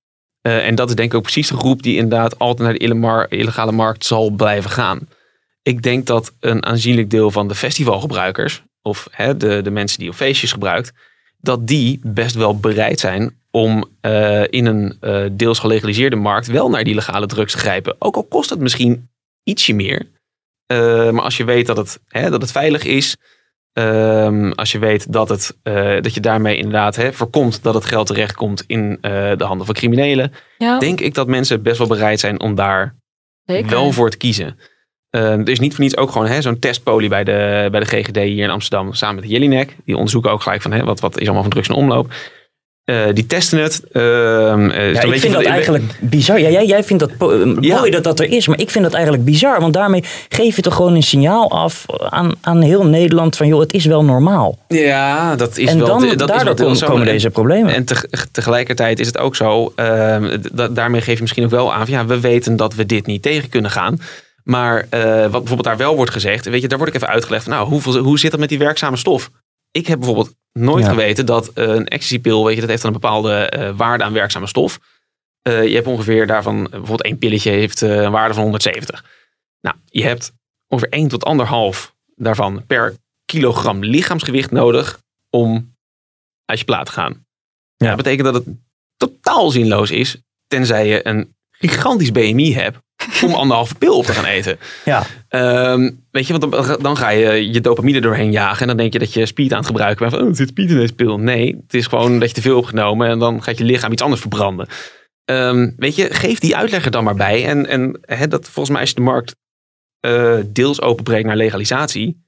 [0.48, 3.28] Uh, en dat is denk ik ook precies de groep die inderdaad altijd naar de
[3.38, 5.08] illegale markt zal blijven gaan.
[5.62, 10.10] Ik denk dat een aanzienlijk deel van de festivalgebruikers, of hè, de, de mensen die
[10.10, 10.94] op feestjes gebruikt,
[11.38, 16.70] dat die best wel bereid zijn om uh, in een uh, deels gelegaliseerde markt wel
[16.70, 17.96] naar die legale drugs te grijpen.
[18.00, 19.10] Ook al kost het misschien
[19.46, 20.12] ietsje meer.
[20.72, 23.18] Uh, maar als je weet dat het, hè, dat het veilig is.
[23.74, 25.58] Ehm, als je weet dat, het,
[26.04, 30.34] dat je daarmee inderdaad hè, voorkomt dat het geld terechtkomt in de handen van criminelen.
[30.58, 30.80] Ja.
[30.80, 32.96] Denk ik dat mensen best wel bereid zijn om daar
[33.46, 34.58] wel voor te kiezen.
[35.16, 38.16] Uh, er is niet voor niets ook gewoon zo'n testpolie bij de, bij de GGD
[38.16, 39.76] hier in Amsterdam samen met Jellinek.
[39.86, 42.14] Die onderzoeken ook gelijk van hè, wat, wat is allemaal van drugs in omloop.
[42.86, 43.82] Uh, die testen het.
[43.92, 44.04] Uh,
[44.94, 46.40] ja, ik vind dat eigenlijk bizar.
[46.40, 47.12] Ja, jij, jij vindt dat
[47.60, 47.78] ja.
[47.78, 49.60] mooi dat dat er is, maar ik vind dat eigenlijk bizar.
[49.60, 53.60] Want daarmee geef je toch gewoon een signaal af aan, aan heel Nederland van joh,
[53.60, 54.58] het is wel normaal.
[54.68, 55.88] Ja, dat is en wel.
[55.88, 57.74] Dan, dat daardoor is wel komen deze problemen.
[57.74, 59.74] En te, tegelijkertijd is het ook zo.
[59.76, 60.24] Uh,
[60.72, 63.22] daarmee geef je misschien ook wel aan van ja, we weten dat we dit niet
[63.22, 64.00] tegen kunnen gaan.
[64.44, 67.54] Maar wat bijvoorbeeld daar wel wordt gezegd, weet je, daar word ik even uitgelegd van,
[67.54, 69.30] nou, hoe, hoe zit dat met die werkzame stof?
[69.76, 73.00] Ik heb bijvoorbeeld nooit geweten dat uh, een ecstasypil, weet je, dat heeft dan een
[73.00, 74.80] bepaalde uh, waarde aan werkzame stof.
[75.42, 79.06] je hebt ongeveer daarvan, bijvoorbeeld één pilletje heeft een waarde van 170.
[79.62, 80.34] Nou, je hebt
[80.68, 81.30] ongeveer 1 tot
[81.78, 85.76] 1,5 daarvan per kilogram lichaamsgewicht nodig om
[86.46, 87.26] uit je plaat te gaan.
[87.76, 87.88] Ja.
[87.88, 88.56] Dat betekent dat het
[88.98, 92.80] totaal zinloos is, tenzij je een gigantisch BMI hebt
[93.24, 94.58] om anderhalve pil op te gaan eten.
[94.86, 95.06] Ja.
[95.72, 98.62] Um, weet je, want dan, ga je je dopamine doorheen jagen.
[98.62, 100.14] En dan denk je dat je speed aan het gebruiken bent.
[100.14, 101.20] Van, oh, er zit speed in deze pil.
[101.20, 103.08] Nee, het is gewoon dat je te veel hebt genomen.
[103.08, 104.68] En dan gaat je lichaam iets anders verbranden.
[105.26, 107.46] Um, weet je, geef die uitleg er dan maar bij.
[107.46, 109.36] En, en dat volgens mij als je de markt
[110.06, 112.25] uh, deels openbreekt naar legalisatie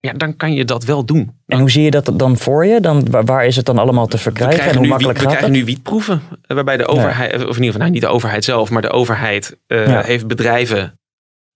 [0.00, 1.40] ja, dan kan je dat wel doen.
[1.46, 2.80] En hoe zie je dat dan voor je?
[2.80, 5.40] Dan, waar is het dan allemaal te verkrijgen en hoe makkelijk gaat het?
[5.40, 8.08] We krijgen nu wietproeven, eh, waarbij de overheid, of in ieder geval nou, niet de
[8.08, 10.98] overheid zelf, maar de overheid uh, heeft bedrijven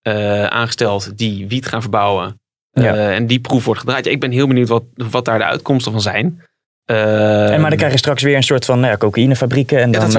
[0.09, 2.41] uh, aangesteld die wiet gaan verbouwen.
[2.73, 4.07] Uh, en die proef wordt gedraaid.
[4.07, 6.43] ik ben heel benieuwd wat, wat daar de uitkomsten van zijn.
[6.85, 9.79] en maar dan krijg je straks weer een soort van nou ja, cocaïnefabrieken.
[9.79, 10.13] En dan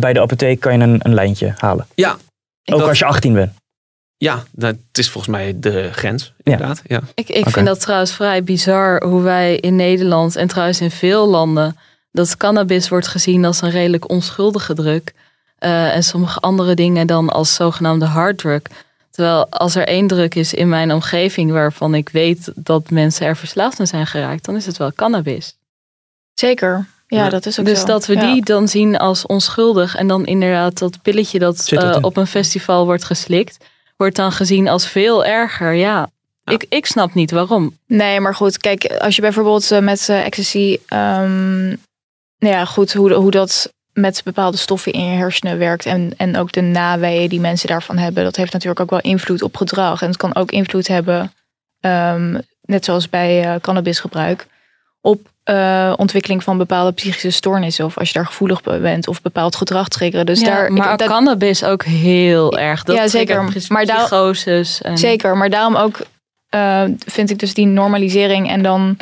[0.00, 1.86] bij de apotheek kan je een, een lijntje halen.
[1.94, 2.16] Ja.
[2.64, 3.52] Ook als je 18 bent.
[4.18, 6.82] Ja, dat is volgens mij de grens, inderdaad.
[6.86, 7.00] Ja.
[7.14, 11.28] Ik, ik vind dat trouwens vrij bizar hoe wij in Nederland en trouwens in veel
[11.28, 11.76] landen
[12.12, 15.14] dat cannabis wordt gezien als een redelijk onschuldige druk.
[15.60, 18.62] Uh, en sommige andere dingen dan als zogenaamde harddrug.
[19.10, 23.36] Terwijl als er één druk is in mijn omgeving waarvan ik weet dat mensen er
[23.36, 25.56] verslaafd aan zijn geraakt, dan is het wel cannabis.
[26.34, 26.86] Zeker.
[27.06, 27.86] Ja, dat is ook dus zo.
[27.86, 32.16] dat we die dan zien als onschuldig en dan inderdaad dat pilletje dat uh, op
[32.16, 33.56] een festival wordt geslikt
[33.96, 35.74] wordt dan gezien als veel erger.
[35.74, 36.10] Ja,
[36.44, 37.78] Ik, ik snap niet waarom.
[37.86, 41.66] Nee, maar goed, kijk, als je bijvoorbeeld uh, met uh, ecstasy, um,
[42.38, 46.36] nou ja, goed, hoe, hoe dat met bepaalde stoffen in je hersenen werkt en, en
[46.36, 50.02] ook de naweeën die mensen daarvan hebben, dat heeft natuurlijk ook wel invloed op gedrag.
[50.02, 51.32] En het kan ook invloed hebben,
[51.80, 54.46] um, net zoals bij uh, cannabisgebruik,
[55.06, 57.84] op uh, ontwikkeling van bepaalde psychische stoornissen.
[57.84, 60.26] Of als je daar gevoelig bent of bepaald gedrag triggeren.
[60.26, 62.82] Dus ja, daar, maar ik, dat, cannabis ook heel erg.
[62.82, 63.44] Dat ja, zeker.
[63.68, 64.08] Maar daar,
[64.82, 64.98] en...
[64.98, 66.00] Zeker, maar daarom ook
[66.54, 68.96] uh, vind ik dus die normalisering en dan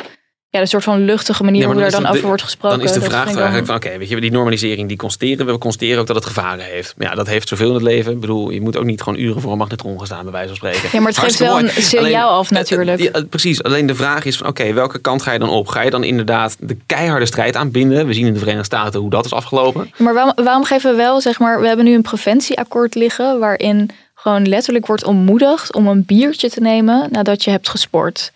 [0.55, 2.77] ja, een soort van luchtige manier hoe er dan over de- wordt gesproken.
[2.77, 5.57] Dan is de vraag dan- eigenlijk van, oké, weet je, die normalisering die constateren we.
[5.57, 6.93] Constateren ook dat het gevaren heeft.
[6.97, 8.11] Maar ja, dat heeft zoveel in het leven.
[8.11, 10.47] Ik bedoel, je moet ook niet gewoon uren voor een magnetron gaan staan, bij wijze
[10.47, 10.89] van spreken.
[10.91, 12.99] Ja, maar het geeft wel een signaal af natuurlijk.
[13.01, 13.63] Ja, precies.
[13.63, 15.67] Alleen de vraag is van, oké, welke kant ga je dan op?
[15.67, 18.07] Ga je dan inderdaad de keiharde strijd aanbinden?
[18.07, 19.91] We zien in de Verenigde Staten hoe dat is afgelopen.
[19.97, 23.89] Maar waarom, waarom geven we wel, zeg maar, we hebben nu een preventieakkoord liggen waarin
[24.15, 28.31] gewoon letterlijk wordt ontmoedigd om een biertje te nemen nadat je hebt gesport.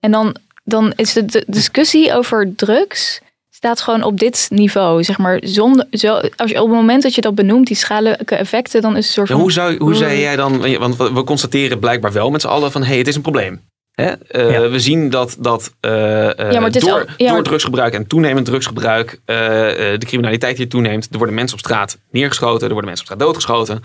[0.00, 5.38] En dan, dan is de, discussie over drugs staat gewoon op dit niveau, zeg maar.
[5.42, 8.96] Zonder, zo, als je op het moment dat je dat benoemt, die schadelijke effecten, dan
[8.96, 9.42] is het soort Ja, van...
[9.42, 12.82] hoe, zou, hoe zei jij dan, want we constateren blijkbaar wel met z'n allen van,
[12.82, 13.60] hé, hey, het is een probleem.
[13.94, 14.10] Hè?
[14.12, 18.46] Eh, We zien dat, dat eh, eh, Ja, door, al- ja, door drugsgebruik en toenemend
[18.46, 22.84] drugsgebruik, eh, eh, de criminaliteit die toeneemt, er worden mensen op straat neergeschoten, er worden
[22.90, 23.82] mensen op straat doodgeschoten.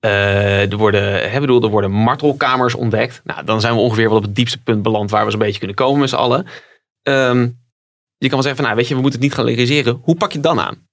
[0.00, 3.20] Eh, er, worden, hè, bedoel, er worden martelkamers ontdekt.
[3.24, 5.58] Nou, dan zijn we ongeveer wel op het diepste punt beland waar we zo'n beetje
[5.58, 6.46] kunnen komen met z'n allen.
[7.02, 7.40] Ehm,
[8.18, 10.00] je kan wel zeggen van, nou weet je, we moeten het niet gaan legaliseren.
[10.02, 10.86] Hoe pak je het dan aan?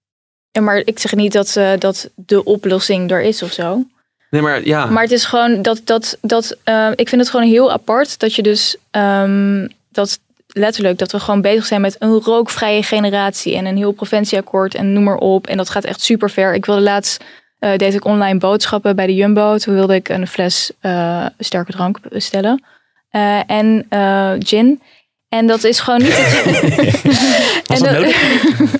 [0.51, 3.85] Ja, maar ik zeg niet dat, eh, dat de oplossing er is of zo.
[4.29, 4.85] Nee, maar ja.
[4.85, 8.35] Maar het is gewoon dat, dat, dat eh, ik vind het gewoon heel apart dat
[8.35, 13.65] je dus ehm, dat letterlijk dat we gewoon bezig zijn met een rookvrije generatie en
[13.65, 15.47] een heel preventieakkoord en noem maar op.
[15.47, 16.53] En dat gaat echt super ver.
[16.53, 17.23] Ik wilde laatst
[17.63, 19.57] eh, deed ik online boodschappen bij de Jumbo.
[19.57, 22.63] Toen wilde ik een fles eh, sterke drank bestellen
[23.09, 24.81] Eh, en eh, gin.
[25.29, 26.15] En dat is gewoon niet.
[27.67, 28.15] Was en dat nodig?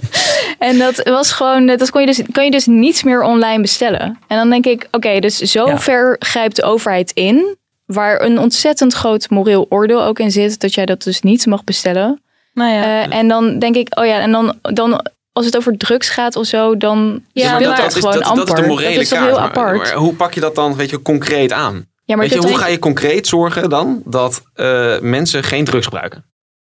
[0.69, 4.19] en dat was gewoon, dat kon je dus, kan je dus niets meer online bestellen.
[4.27, 5.79] En dan denk ik, oké, dus zo Ja.
[5.79, 10.73] ver grijpt de overheid in, waar een ontzettend groot moreel oordeel ook in zit, dat
[10.73, 12.21] jij dat dus niet mag bestellen.
[12.53, 12.83] Nou ja.
[12.83, 16.35] Eh, en dan denk ik, oh ja, en dan, dan als het over drugs gaat
[16.35, 18.45] of zo, dan Ja, maar dat, dat, is, gewoon dat, amper.
[18.45, 19.29] dat is de morele dat is toch kaart.
[19.31, 19.77] heel Maar- apart.
[19.77, 21.73] Maar, hoe pak je dat dan weet je, concreet aan?
[22.05, 25.85] Ja, maar weet je, hoe ga je concreet zorgen dan dat eh, mensen geen drugs
[25.85, 26.17] gebruiken?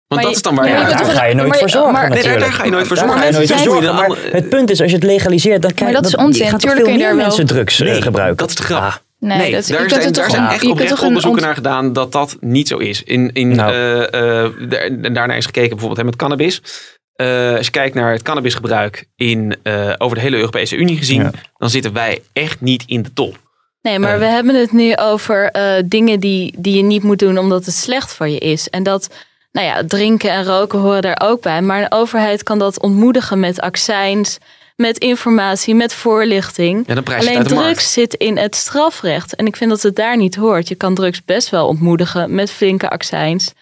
[0.09, 1.69] Want Maar dat je- is dan waar Ja, je Daar ga je nooit maar- voor
[1.71, 3.23] zorgen maar- Nee, daar, ga je nooit voor Daar zorgen.
[3.23, 3.87] ga je nooit voor doe je zorgen.
[4.09, 6.45] dan Maar het punt is, als je het legaliseert, dan krijg dat is onzin.
[6.45, 8.37] je gaat Tuurlijk veel kun je meer daar wel- mensen drugs Nee, gebruiken.
[8.37, 8.81] dat is de grap.
[8.83, 11.07] Ah, Nee, Nee, dat, je daar zijn, daar zijn echt je kunt oprecht toch een
[11.07, 13.03] onderzoeken ont- naar gedaan dat dat niet zo is.
[13.03, 13.73] In, in, Nou.
[13.73, 16.61] eh, eh, daar- en daarnaar is gekeken bijvoorbeeld hè, met cannabis.
[17.23, 21.23] Eh, als je kijkt naar het cannabisgebruik in, eh, over de hele Europese Unie gezien,
[21.23, 21.31] Ja.
[21.57, 23.37] dan zitten wij echt niet in de top.
[23.83, 24.19] Nee, maar Eh.
[24.19, 27.75] we hebben het nu over eh, dingen die, die je niet moet doen omdat het
[27.75, 28.69] slecht voor je is.
[28.71, 29.09] En dat,
[29.53, 31.63] nou ja, drinken en roken horen daar ook bij.
[31.63, 34.39] Maar een overheid kan dat ontmoedigen met accijns,
[34.77, 36.85] met informatie, met voorlichting.
[36.87, 37.77] Ja, dan prijs je het Alleen uit de markt.
[37.79, 39.35] drugs zit in het strafrecht.
[39.35, 40.69] En ik vind dat het daar niet hoort.
[40.69, 43.53] Je kan drugs best wel ontmoedigen met flinke accijns.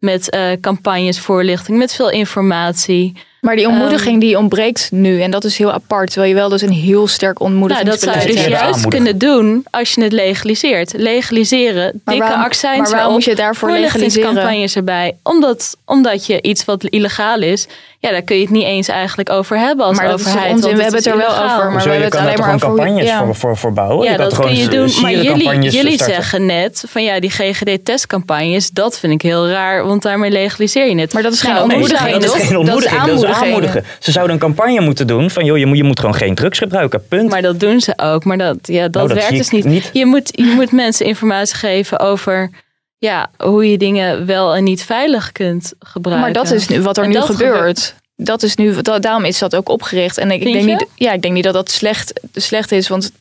[0.00, 3.16] Met eh, campagnes, voorlichting, met veel informatie.
[3.40, 5.20] Maar die ontmoediging die ontbreekt nu.
[5.22, 6.10] En dat is heel apart.
[6.10, 8.62] Terwijl je wel dus een heel sterk Nou, ontmoedigingsbeleid dat zou je dus hebt.
[8.64, 10.92] juist kunnen doen als je het legaliseert.
[10.96, 14.00] Legaliseren, Maar dikke waarom- accijns maar waarom moet je daarvoor legaliseren?
[14.10, 15.16] voorlichtingscampagnes erbij.
[15.22, 17.66] Omdat, omdat je iets wat illegaal is,
[17.98, 20.50] ja, daar kun je het niet eens eigenlijk over hebben als Maar overheid.
[20.52, 20.60] onzin?
[20.60, 22.38] want We het hebben het er wel over, maar Hoezo, we je hebben het alleen
[22.38, 22.66] maar over...
[22.68, 23.24] campagnes ja.
[23.24, 24.04] voor, voor, voor bouwen?
[24.06, 24.90] Ja, je dat kun je doen.
[25.02, 29.86] Maar jullie, campagnes jullie zeggen net van ja, die GGD-testcampagnes, dat vind ik heel raar,
[29.86, 31.12] want daarmee legaliseer je het.
[31.12, 33.84] Maar dat is geen Nou, ontmoediging, dat is geen ontmoediging, dat is aanmoedigen.
[33.98, 36.58] Ze zouden een campagne moeten doen van joh, je moet, je moet gewoon geen drugs
[36.58, 37.30] gebruiken, punt.
[37.30, 38.24] Maar dat doen ze ook.
[38.24, 39.64] Maar dat, ja, dat, Nou, dat werkt dus niet.
[39.64, 39.90] niet.
[39.92, 42.50] Je, moet, je moet mensen informatie geven over
[42.98, 46.32] ja, hoe je dingen wel en niet veilig kunt gebruiken.
[46.32, 47.94] Maar dat is nu wat er En nu dat gebeurt.
[48.16, 50.18] Dat is nu, da- daarom is dat ook opgericht.
[50.18, 52.88] En ik, ik denk niet, ja, ik denk niet dat dat slecht, slecht is.
[52.88, 53.12] Want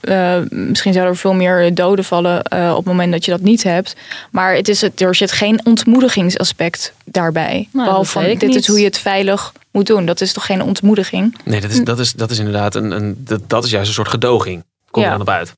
[0.00, 3.40] eh, misschien zouden er veel meer doden vallen eh, op het moment dat je dat
[3.40, 3.96] niet hebt.
[4.30, 7.68] Maar het is, het- er zit geen ontmoedigingsaspect daarbij.
[7.72, 8.54] Nou, Behalve dit niet.
[8.56, 10.06] is hoe je het veilig moet doen.
[10.06, 11.36] Dat is toch geen ontmoediging?
[11.44, 13.94] Nee, dat is, dat is, dat is inderdaad een, een dat, dat is juist een
[13.94, 14.64] soort gedoging.
[14.90, 15.12] Komt Ja.
[15.12, 15.52] er dan op uit.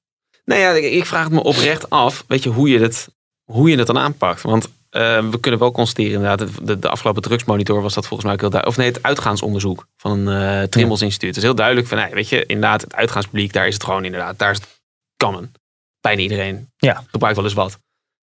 [0.44, 3.08] Nou ja, ik, ik vraag het me oprecht af, weet je, hoe je het,
[3.44, 4.42] hoe je het dan aanpakt.
[4.42, 8.40] Want we kunnen wel constateren, inderdaad, de, de afgelopen drugsmonitor was dat volgens mij ook
[8.40, 8.78] heel duidelijk.
[8.78, 11.28] Of nee, het uitgaansonderzoek van een eh Trimbos Instituut.
[11.28, 14.38] Het is heel duidelijk van, weet je, inderdaad, het uitgaanspubliek, daar is het gewoon inderdaad,
[14.38, 14.80] daar is het
[15.16, 15.52] common.
[16.00, 17.04] Bijna iedereen Ja.
[17.10, 17.78] gebruikt wel eens wat.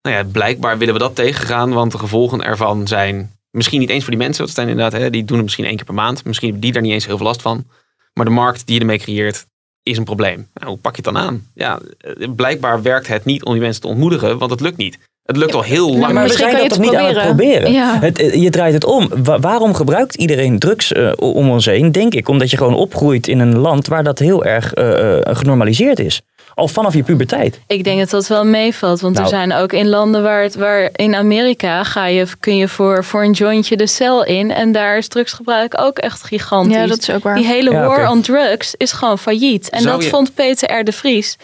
[0.01, 4.01] Nou ja, blijkbaar willen we dat tegengaan, want de gevolgen ervan zijn misschien niet eens
[4.03, 4.45] voor die mensen.
[4.45, 6.23] Dat zijn inderdaad, hè, die doen het misschien één keer per maand.
[6.25, 7.65] Misschien hebben die daar niet eens heel veel last van.
[8.13, 9.45] Maar de markt die je ermee creëert,
[9.83, 10.49] is een probleem.
[10.53, 11.47] Nou, hoe pak je het dan aan?
[11.53, 14.97] Ja, eh, blijkbaar werkt het niet om die mensen te ontmoedigen, want het lukt niet.
[15.25, 15.99] Het lukt al heel lang.
[16.01, 17.61] maar we misschien zijn kan dat je toch niet het aan het proberen.
[17.61, 17.71] proberen?
[17.71, 17.99] Ja.
[17.99, 19.09] Het, eh, je draait het om.
[19.23, 21.91] Wa- waarom gebruikt iedereen drugs eh, om ons heen?
[21.91, 25.21] Denk ik, omdat je gewoon opgroeit in een land waar dat heel erg eh, eh,
[25.37, 26.21] genormaliseerd is.
[26.53, 27.59] Al vanaf je puberteit.
[27.67, 29.01] Ik denk dat dat wel meevalt.
[29.01, 29.25] Want Nou.
[29.25, 33.03] er zijn ook in landen waar, het, waar in Amerika ga je, kun je voor,
[33.03, 34.51] voor een jointje de cel in.
[34.51, 36.75] En daar is drugsgebruik ook echt gigantisch.
[36.75, 37.35] Ja, dat is ook waar.
[37.35, 39.69] Die hele Ja, war on drugs is gewoon failliet.
[39.69, 40.83] En Zou dat je- vond Peter R.
[40.83, 41.37] de Vries.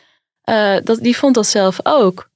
[0.43, 2.29] eh, dat, die vond dat zelf ook.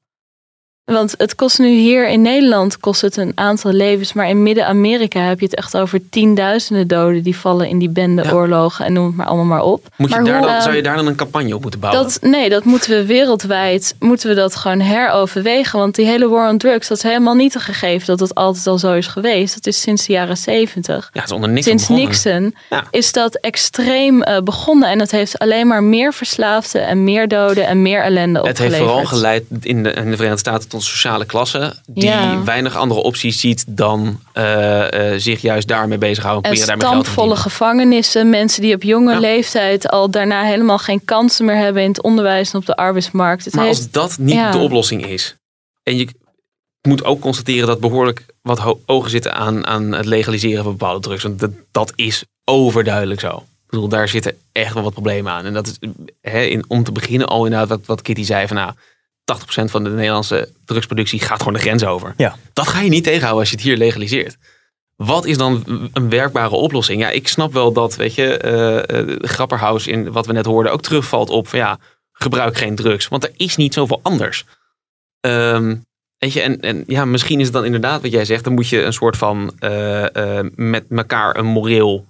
[0.86, 4.14] Want het kost nu hier in Nederland kost het een aantal levens.
[4.14, 8.86] Maar in Midden-Amerika heb je het echt over tienduizenden doden die vallen in die bendeoorlogen.
[8.86, 9.88] En noem het maar allemaal maar op.
[9.98, 12.04] Moet je Maar daar hoe, dan, zou je daar dan een campagne op moeten bouwen?
[12.04, 15.80] Dat, nee, dat moeten we wereldwijd moeten we dat gewoon heroverwegen.
[15.80, 18.68] Want die hele war on drugs, dat is helemaal niet een gegeven dat het altijd
[18.68, 19.54] al zo is geweest.
[19.54, 21.10] Dat is sinds de jaren zeventig.
[21.14, 21.30] ja, het
[21.64, 22.08] Sinds begonnen.
[22.10, 22.84] Nixon Ja.
[22.92, 24.90] is dat extreem eh, begonnen.
[24.90, 28.78] En dat heeft alleen maar meer verslaafden en meer doden en meer ellende Het opgeleverd.
[28.80, 31.76] heeft vooral geleid in de, in de Verenigde Staten tot sociale klasse.
[31.86, 32.44] Die Ja.
[32.44, 36.52] weinig andere opties ziet dan eh, eh, zich juist daarmee bezighouden.
[36.52, 38.30] En stampvolle gevangenissen.
[38.30, 39.20] Mensen die op jonge Ja.
[39.20, 43.46] leeftijd al daarna helemaal geen kansen meer hebben in het onderwijs en op de arbeidsmarkt.
[43.46, 44.52] Het Maar heeft, als dat niet ja.
[44.52, 45.36] de oplossing is.
[45.84, 46.08] En je
[46.82, 51.24] moet ook constateren dat behoorlijk wat ogen zitten aan, aan het legaliseren van bepaalde drugs.
[51.24, 53.36] Want dat, dat is overduidelijk zo.
[53.38, 55.46] Ik bedoel, daar zitten echt wel wat problemen aan.
[55.46, 55.78] En dat is
[56.22, 58.72] hè, in, om te beginnen al inderdaad wat, wat Kitty zei van nou,
[59.34, 62.14] 80% van de Nederlandse drugsproductie gaat gewoon de grens over.
[62.18, 62.36] Ja.
[62.54, 64.38] Dat ga je niet tegenhouden als je het hier legaliseert.
[64.96, 67.02] Wat is dan een werkbare oplossing?
[67.02, 70.82] Ja, ik snap wel dat, weet je, eh, Grapperhaus in wat we net hoorden ook
[70.82, 71.80] terugvalt op van ja,
[72.12, 73.08] gebruik geen drugs.
[73.08, 74.46] Want er is niet zoveel anders.
[75.20, 75.76] Ehm,
[76.18, 78.70] weet je, en, en ja, misschien is het dan inderdaad wat jij zegt, dan moet
[78.70, 82.06] je een soort van eh, met elkaar een moreel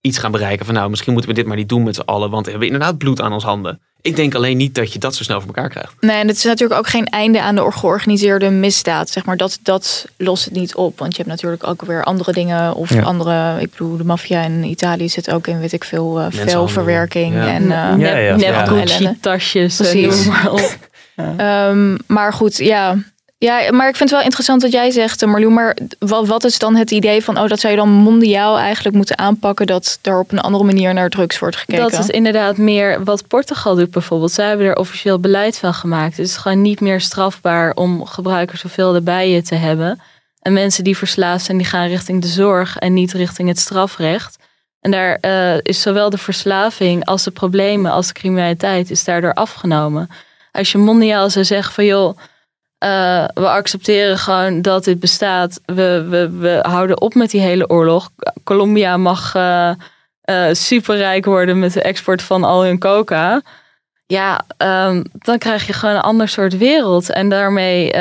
[0.00, 0.66] iets gaan bereiken.
[0.66, 2.68] Van nou, misschien moeten we dit maar niet doen met z'n allen, want we hebben
[2.68, 3.80] inderdaad bloed aan ons handen.
[4.02, 5.92] Ik denk alleen niet dat je dat zo snel voor elkaar krijgt.
[6.00, 9.08] Nee, en het is natuurlijk ook geen einde aan de georganiseerde misdaad.
[9.10, 9.36] Zeg maar.
[9.36, 10.98] dat, dat lost het niet op.
[10.98, 12.74] Want je hebt natuurlijk ook weer andere dingen.
[12.74, 13.02] Of Ja.
[13.02, 17.34] andere, ik bedoel, de maffia in Italië zit ook in, weet ik veel, uh, velverwerking.
[17.34, 17.48] Ja.
[17.52, 18.36] En, uh, Ja, ja.
[18.36, 18.64] Ja.
[18.66, 20.26] Gucci-tasjes, eh, Precies.
[20.26, 20.76] maar op.
[21.36, 22.96] Ehm, maar goed, ja.
[23.42, 25.52] Ja, maar ik vind het wel interessant wat jij zegt, eh, Marloen.
[25.54, 29.18] Maar wat, is dan het idee van, oh, dat zou je dan mondiaal eigenlijk moeten
[29.18, 31.90] aanpakken, dat er op een andere manier naar drugs wordt gekeken?
[31.90, 34.32] Dat is inderdaad meer wat Portugal doet bijvoorbeeld.
[34.32, 36.16] Zij hebben er officieel beleid van gemaakt.
[36.16, 40.00] Het is gewoon niet meer strafbaar om gebruikers zoveel erbij te hebben.
[40.40, 44.38] En mensen die verslaafd zijn, die gaan richting de zorg en niet richting het strafrecht.
[44.80, 49.34] En daar eh, is zowel de verslaving als de problemen als de criminaliteit is daardoor
[49.34, 50.10] afgenomen.
[50.52, 52.18] Als je mondiaal zou zeggen van joh,
[52.80, 55.60] eh, we accepteren gewoon dat dit bestaat.
[55.64, 58.10] We, we, we houden op met die hele oorlog.
[58.44, 59.70] Colombia mag eh,
[60.20, 63.42] eh, superrijk worden met de export van al hun coca.
[64.06, 67.10] Ja, ehm, dan krijg je gewoon een ander soort wereld.
[67.10, 67.96] En daarmee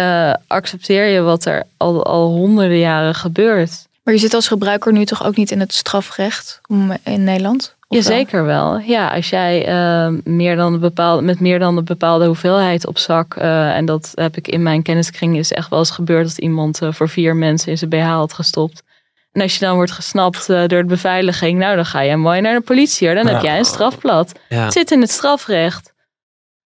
[0.48, 3.88] accepteer je wat er al, al honderden jaren gebeurt.
[4.04, 6.62] Maar je zit als gebruiker nu toch ook niet in het strafrecht
[7.04, 7.76] in Nederland?
[7.90, 8.80] Jazeker wel.
[8.80, 12.98] Ja, als jij eh, meer dan een bepaalde, met meer dan een bepaalde hoeveelheid op
[12.98, 16.38] zak, eh, en dat heb ik in mijn kenniskring is echt wel eens gebeurd dat
[16.38, 18.84] iemand eh, voor vier mensen in zijn BH had gestopt.
[19.32, 22.42] En als je dan wordt gesnapt eh, door de beveiliging, nou dan ga je mooi
[22.42, 23.16] naar de politie hoor.
[23.16, 24.40] Dan heb jij een strafblad.
[24.50, 24.64] Ja.
[24.64, 25.94] Het zit in het strafrecht.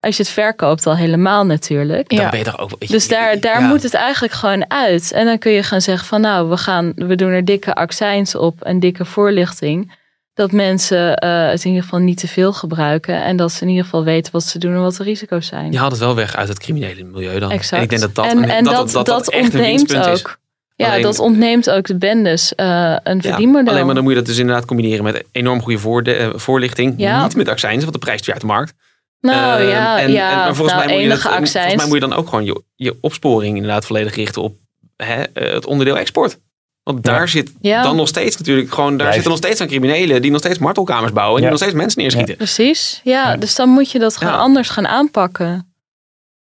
[0.00, 2.08] Als je het verkoopt al helemaal natuurlijk.
[2.08, 2.30] Dan Ja.
[2.30, 2.88] ben je toch ook...
[2.88, 3.66] Dus daar, daar ja.
[3.66, 5.12] moet het eigenlijk gewoon uit.
[5.12, 8.34] En dan kun je gaan zeggen van nou, we, gaan, we doen er dikke accijns
[8.34, 9.92] op en dikke voorlichting.
[10.34, 13.22] Dat mensen eh, het in ieder geval niet te veel gebruiken.
[13.22, 15.72] En dat ze in ieder geval weten wat ze doen en wat de risico's zijn.
[15.72, 17.50] Je haalt het wel weg uit het criminele milieu dan.
[17.50, 17.72] Exact.
[17.76, 20.20] En ik denk dat dat, en, en dat, dat, dat, echt een ontneemt winstpunt is.
[20.20, 20.38] ook.
[20.76, 23.72] Ja, Alleen- dat ontneemt ook de bendes eh, een Ja, verdienmodel.
[23.72, 26.94] alleen maar dan moet je dat dus inderdaad combineren met enorm goede voorde- eh, voorlichting.
[26.96, 27.22] Ja.
[27.22, 28.74] Niet met accijns, want de prijs is weer uit de markt.
[29.20, 32.00] nou ja, en, ja en volgens, nou, mij moet je dat, volgens mij moet je
[32.08, 34.56] dan ook gewoon je, je opsporing inderdaad volledig richten op
[34.96, 36.38] hè, het onderdeel export.
[36.82, 37.82] Want daar zit Ja.
[37.82, 41.12] dan nog steeds natuurlijk gewoon, daar zitten nog steeds aan criminelen die nog steeds martelkamers
[41.12, 41.50] bouwen en Ja.
[41.50, 42.36] die nog steeds mensen neerschieten.
[42.36, 44.38] Precies, ja, Dus dan moet je dat gewoon Ja.
[44.38, 45.72] anders gaan aanpakken.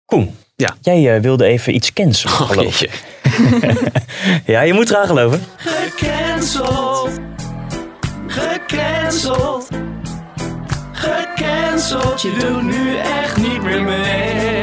[0.05, 0.77] Koen, Ja.
[0.81, 2.83] jij eh, wilde even iets cancelen, Oh, geloof.
[4.47, 5.43] Ja, je moet eraan geloven.
[5.57, 7.11] Gecanceld.
[8.27, 9.69] Gecanceld.
[10.93, 12.23] Gecanceld.
[12.23, 14.62] Je doet nu echt niet meer mee.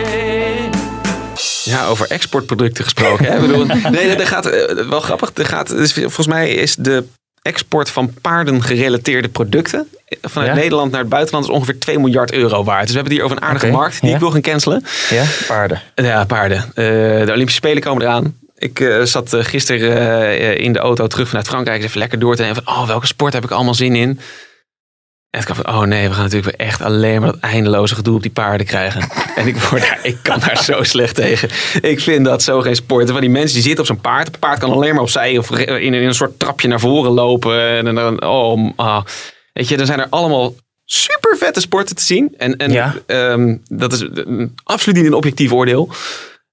[1.70, 3.26] Ja, over exportproducten gesproken.
[3.26, 3.40] Hè?
[3.40, 5.32] Bedoel, nee, dat gaat eh, wel grappig.
[5.34, 7.04] Er gaat, dus volgens mij is de
[7.42, 9.88] export van paardengerelateerde producten
[10.22, 10.56] vanuit Ja?
[10.56, 12.82] Nederland naar het buitenland is ongeveer 2 miljard euro waard.
[12.82, 14.16] Dus we hebben het hier over een aardige markt die ja.
[14.16, 14.84] ik wil gaan cancelen.
[15.10, 15.82] Ja, paarden.
[15.96, 16.58] Ja, paarden.
[16.58, 16.86] Eh,
[17.26, 18.36] de Olympische Spelen komen eraan.
[18.60, 19.98] Ik eh, zat eh, gisteren
[20.40, 21.84] eh, in de auto terug vanuit Frankrijk.
[21.84, 24.20] Even lekker door te nemen van, oh, welke sport heb ik allemaal zin in?
[25.30, 27.96] En ik dacht van, oh nee, we gaan natuurlijk weer echt alleen maar dat eindeloze
[27.96, 29.10] gedoe op die paarden krijgen.
[29.36, 31.50] en ik, word daar, ik kan daar zo slecht tegen.
[31.82, 33.10] Ik vind dat zo geen sport.
[33.12, 34.28] Van die mensen die zitten op zo'n paard.
[34.28, 37.88] Het paard kan alleen maar opzij of in, een soort trapje naar voren lopen.
[37.88, 39.04] En dan, oh, ah.
[39.54, 40.54] Weet je, er zijn er allemaal
[40.86, 42.34] super vette sporten te zien.
[42.38, 42.96] En, en Ja.
[43.06, 44.08] ehm, dat is
[44.64, 45.90] absoluut niet een objectief oordeel.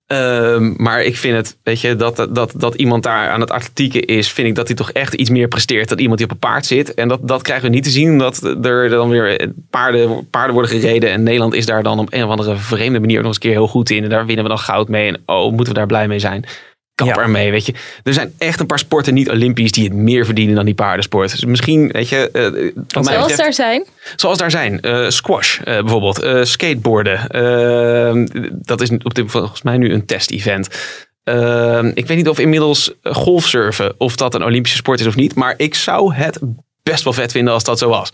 [0.06, 4.04] Ehm, maar ik vind het, weet je, dat, dat, dat iemand daar aan het atletieken
[4.04, 6.38] is, vind ik dat hij toch echt iets meer presteert dan iemand die op een
[6.38, 6.94] paard zit.
[6.94, 10.70] En dat, dat krijgen we niet te zien, omdat er dan weer paarden, paarden worden
[10.70, 11.10] gereden.
[11.10, 13.50] En Nederland is daar dan op een of andere vreemde manier nog eens een keer
[13.50, 14.02] heel goed in.
[14.02, 15.08] En daar winnen we dan goud mee.
[15.08, 16.44] En oh, moeten we daar blij mee zijn.
[17.04, 17.74] Kap ermee, weet je.
[18.04, 21.30] Er zijn echt een paar sporten niet Olympisch die het meer verdienen dan die paardensport.
[21.30, 22.30] Dus misschien, weet je...
[22.30, 23.84] eh, mij Zoals betreft- daar zijn.
[24.16, 24.80] Zoals daar zijn.
[24.80, 26.18] Eh, squash eh, bijvoorbeeld.
[26.22, 27.28] Eh, skateboarden.
[27.28, 30.68] Eh, dat is op dit, volgens mij nu een test-event.
[31.24, 35.34] Eh, ik weet niet of inmiddels golfsurfen of dat een Olympische sport is of niet.
[35.34, 36.38] Maar ik zou het
[36.82, 38.12] best wel vet vinden als dat zo was.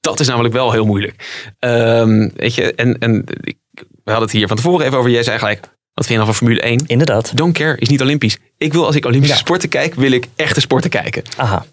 [0.00, 1.14] Dat is namelijk wel heel moeilijk.
[1.58, 5.10] Ehm, weet je, en, en ik, we hadden het hier van tevoren even over.
[5.10, 5.60] Jij zei gelijk,
[5.94, 6.84] wat vind je nou van Formule 1?
[6.86, 7.36] Inderdaad.
[7.36, 8.36] Don't care, is niet Olympisch.
[8.58, 11.22] Ik wil als ik Olympische sporten kijk, wil ik echte sporten kijken.
[11.36, 11.64] Aha.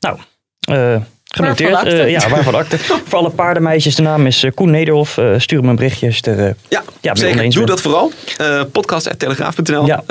[0.00, 0.18] Nou,
[0.60, 1.84] eh, genoteerd.
[1.84, 2.78] Eh, ja, waarvan akte.
[3.08, 5.18] Voor alle paardenmeisjes, de naam is eh, Koen Nederhof.
[5.18, 7.42] Eh, stuur me een berichtje als je er Ja, ja, mee zeker.
[7.42, 7.68] Doe bent.
[7.68, 8.12] dat vooral.
[8.40, 9.86] Uh, Podcast.telegraaf.nl.
[9.86, 10.02] Ja.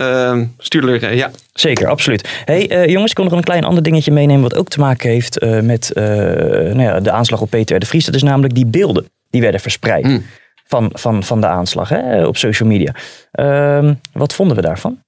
[0.58, 1.32] Stuur er, ja.
[1.60, 2.28] Zeker, absoluut.
[2.46, 4.42] Hey, eh, jongens, ik kon nog een klein ander dingetje meenemen...
[4.42, 7.80] wat ook te maken heeft eh, met eh, nou ja, de aanslag op Peter R.
[7.80, 8.06] de Vries.
[8.06, 10.26] Dat is namelijk die beelden die werden verspreid Hmm.
[10.70, 12.96] Van, van, van de aanslag hè, op social media.
[13.32, 15.00] Ehm, wat vonden we daarvan?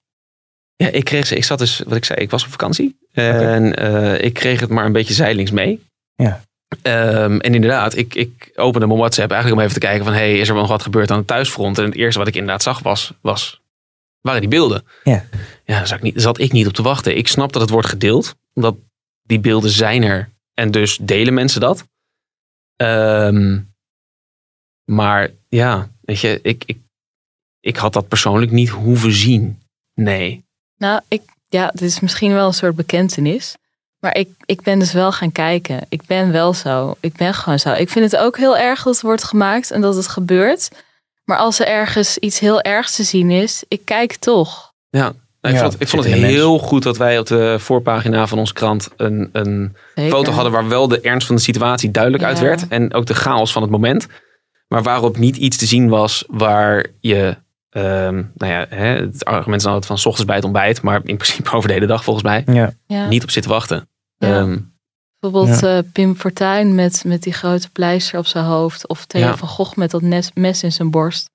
[0.76, 1.36] Ja, ik kreeg ze.
[1.36, 2.98] Ik zat dus, wat ik zei, ik was op vakantie.
[3.12, 5.84] En eh, ik kreeg het maar een beetje zijlings mee.
[6.16, 6.42] Ja.
[6.82, 10.14] Ehm, en inderdaad, ik, ik opende mijn WhatsApp eigenlijk om even te kijken van...
[10.14, 11.78] hey, is er wel nog wat gebeurd aan het thuisfront?
[11.78, 13.62] En het eerste wat ik inderdaad zag was, was
[14.22, 14.84] waren die beelden.
[15.04, 15.26] Ja.
[15.66, 17.18] Ja, daar zat ik, niet, zat ik niet op te wachten.
[17.18, 18.36] Ik snap dat het wordt gedeeld.
[18.54, 18.76] Omdat
[19.24, 20.30] die beelden zijn er.
[20.54, 21.86] En dus delen mensen dat.
[22.76, 23.60] Ehm,
[24.92, 26.78] maar ja, weet je, ik, ik,
[27.60, 29.62] ik had dat persoonlijk niet hoeven zien.
[29.94, 30.46] Nee.
[30.78, 33.56] Nou, ik, ja, dit is misschien wel een soort bekentenis.
[34.00, 35.86] Maar ik, ik ben dus wel gaan kijken.
[35.90, 36.96] Ik ben wel zo.
[37.00, 37.72] Ik ben gewoon zo.
[37.72, 40.70] Ik vind het ook heel erg dat het wordt gemaakt en dat het gebeurt.
[41.24, 44.74] Maar als er ergens iets heel ergs te zien is, ik kijk toch.
[44.90, 47.56] Ja, nou, ik Ja, vond het, ik vond het heel goed dat wij op de
[47.60, 50.12] voorpagina van onze krant een, een Zeker.
[50.12, 52.68] foto hadden waar wel de ernst van de situatie duidelijk uit werd.
[52.68, 54.08] En ook de chaos van het moment.
[54.72, 57.38] Maar waarop niet iets te zien was waar je,
[57.70, 60.82] ehm, nou ja, hè, het argument is altijd van 's ochtends bij het ontbijt.
[60.82, 62.74] Maar in principe over de hele dag volgens mij Ja.
[62.88, 63.08] Ja.
[63.08, 63.90] niet op zit te wachten.
[64.18, 64.40] Ja.
[64.40, 64.58] Ehm,
[65.20, 68.88] Bijvoorbeeld eh, Pim Fortuyn met, met die grote pleister op zijn hoofd.
[68.88, 69.38] Of Theo Ja.
[69.38, 70.02] van Gogh met dat
[70.34, 71.30] mes in zijn borst.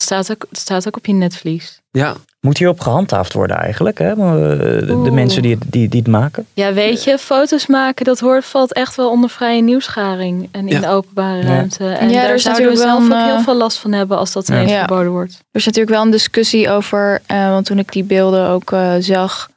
[0.00, 1.80] Dat staat ook, dat staat ook op je netvlies.
[1.90, 3.98] ja, Moet hierop gehandhaafd worden eigenlijk?
[3.98, 4.10] Hè?
[4.10, 6.46] Eh, De, mensen die, het- die, die het maken?
[6.54, 10.48] Ja, weet je, foto's maken, dat hoort, valt echt wel onder vrije nieuwsgaring.
[10.52, 10.80] En in Ja.
[10.80, 11.46] de openbare Ja.
[11.48, 11.86] ruimte.
[11.88, 14.32] En Ja, daar zouden we zelf wel ook heel eh, veel last van hebben als
[14.32, 14.54] dat Ja.
[14.54, 15.32] ineens verboden wordt.
[15.32, 18.92] Er is natuurlijk wel een discussie over, eh, want toen ik die beelden ook eh,
[18.98, 19.49] zag,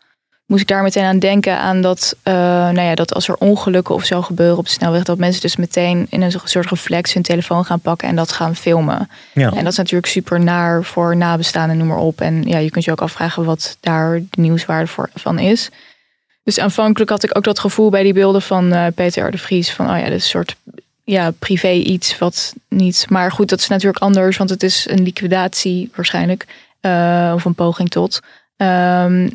[0.46, 3.96] moest ik daar meteen aan denken aan dat, eh, nou ja, dat als er ongelukken
[3.96, 7.24] of zo gebeuren op de snelweg, dat mensen dus meteen in een soort reflex hun
[7.24, 9.10] telefoon gaan pakken en dat gaan filmen.
[9.34, 9.52] Ja.
[9.52, 12.22] En dat is natuurlijk super naar voor nabestaanden, noem maar op.
[12.22, 15.70] En ja, je kunt je ook afvragen wat daar de nieuwswaarde voor, van is.
[16.44, 19.32] Dus aanvankelijk had ik ook dat gevoel bij die beelden van eh, Peter R.
[19.32, 20.56] de Vries van, oh ja, dit is een soort
[21.04, 23.06] ja, privé iets wat niet.
[23.10, 26.46] Maar goed, dat is natuurlijk anders, want het is een liquidatie waarschijnlijk.
[26.80, 28.20] eh, of een poging tot.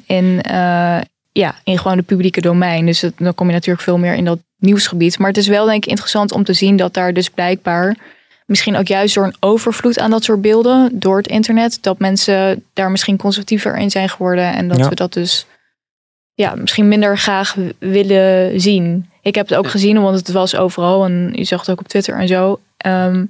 [0.07, 0.99] In, eh,
[1.33, 2.87] ja, in gewoon het publieke domein.
[2.87, 5.19] Dus het- dan kom je natuurlijk veel meer in dat nieuwsgebied.
[5.19, 7.97] Maar het is wel denk ik interessant om te zien dat daar dus blijkbaar.
[8.47, 10.91] Misschien ook juist door een overvloed aan dat soort beelden.
[10.93, 11.79] Door het internet.
[11.81, 14.53] Dat mensen daar misschien conservatiever in zijn geworden.
[14.55, 14.89] En dat Ja.
[14.89, 15.47] we dat dus
[16.35, 19.11] ja, misschien minder graag willen zien.
[19.23, 21.05] Ik heb het ook gezien, want het was overal.
[21.05, 22.61] En je zag het ook op Twitter en zo.
[22.77, 23.25] Ehm,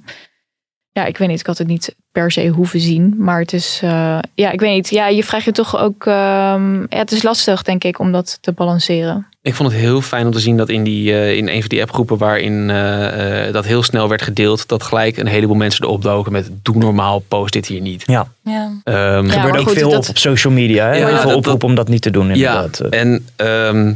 [0.99, 1.39] ja, ik weet niet.
[1.39, 3.15] Ik had het niet per se hoeven zien.
[3.17, 4.89] Maar het is, eh, ja, ik weet niet.
[4.89, 6.05] Ja, je vraagt je toch ook.
[6.05, 9.27] ehm, ja, het is lastig, denk ik, om dat te balanceren.
[9.41, 11.69] Ik vond het heel fijn om te zien dat in, die, eh, in een van
[11.69, 15.83] die appgroepen waarin eh, eh, dat heel snel werd gedeeld, dat gelijk een heleboel mensen
[15.85, 18.03] erop doken met doe normaal, post dit hier niet.
[18.05, 18.27] Ja.
[18.43, 18.71] Ja.
[18.83, 20.85] Ehm, Er Ja, gebeurt maar ook goed, veel dat- op, op social media.
[20.85, 20.95] Hè?
[20.97, 22.79] Ja, Heel veel dat- oproep om dat niet te doen ja, inderdaad.
[22.79, 23.93] Eh, en ehm,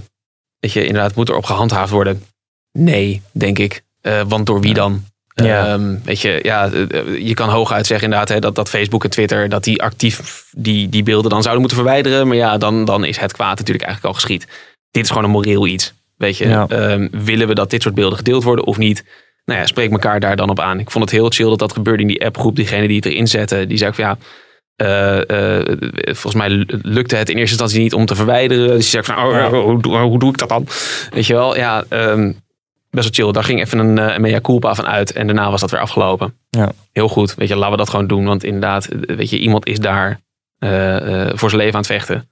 [0.59, 2.23] weet je, inderdaad, moet er op gehandhaafd worden?
[2.71, 3.81] Nee, denk ik.
[4.01, 5.03] Eh, want door wie dan?
[5.35, 5.67] Ja.
[5.67, 9.09] Ehm, weet je, ja, eh, je kan hooguit zeggen inderdaad hè, dat, dat Facebook en
[9.09, 12.27] Twitter dat die actief die, die beelden dan zouden moeten verwijderen.
[12.27, 14.47] Maar ja, dan, dan is het kwaad natuurlijk eigenlijk al geschied.
[14.91, 15.93] Dit is gewoon een moreel iets.
[16.17, 16.65] Weet je, Ja.
[16.69, 19.03] Ehm, willen we dat dit soort beelden gedeeld worden of niet?
[19.45, 20.79] Nou ja, spreek elkaar daar dan op aan.
[20.79, 22.55] Ik vond het heel chill dat dat gebeurde in die appgroep.
[22.55, 24.17] Diegene die het erin zette, die zei ook van ja,
[24.75, 25.65] eh, eh,
[26.05, 28.67] volgens mij lukte het in eerste instantie niet om te verwijderen.
[28.67, 29.49] Dus die zei van, oh, Ja.
[29.49, 30.67] hoe, doe- hoe doe ik dat dan?
[31.09, 32.31] Weet je wel, ja, ehm,
[32.93, 33.33] best wel chill.
[33.33, 35.11] Daar ging even een, uh, mea culpa van uit.
[35.11, 36.37] En daarna was dat weer afgelopen.
[36.49, 36.71] Ja.
[36.91, 37.35] Heel goed.
[37.35, 38.25] Weet je, laten we dat gewoon doen.
[38.25, 40.19] Want inderdaad, weet je, iemand is daar
[41.33, 42.27] voor zijn leven aan het vechten.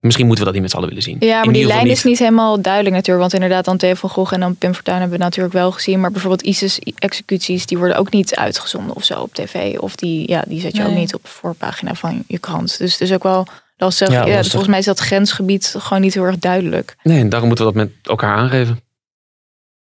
[0.00, 1.16] Misschien moeten we dat niet met z'n allen willen zien.
[1.20, 3.20] Ja, maar die lijn is niet helemaal duidelijk natuurlijk.
[3.20, 6.00] Want inderdaad, dan Theo van Gogh en dan Pim Fortuyn hebben we natuurlijk wel gezien.
[6.00, 9.78] Maar bijvoorbeeld ISIS-executies, die worden ook niet uitgezonden of zo op tv.
[9.78, 12.78] Of die, ja, die zet je ook niet op de voorpagina van je krant.
[12.78, 13.46] Dus het is ook wel
[13.76, 14.10] lastig.
[14.10, 16.96] Ja, ja, dus volgens mij is dat grensgebied gewoon niet heel erg duidelijk.
[17.02, 18.80] Nee, en daarom moeten we dat met elkaar aangeven.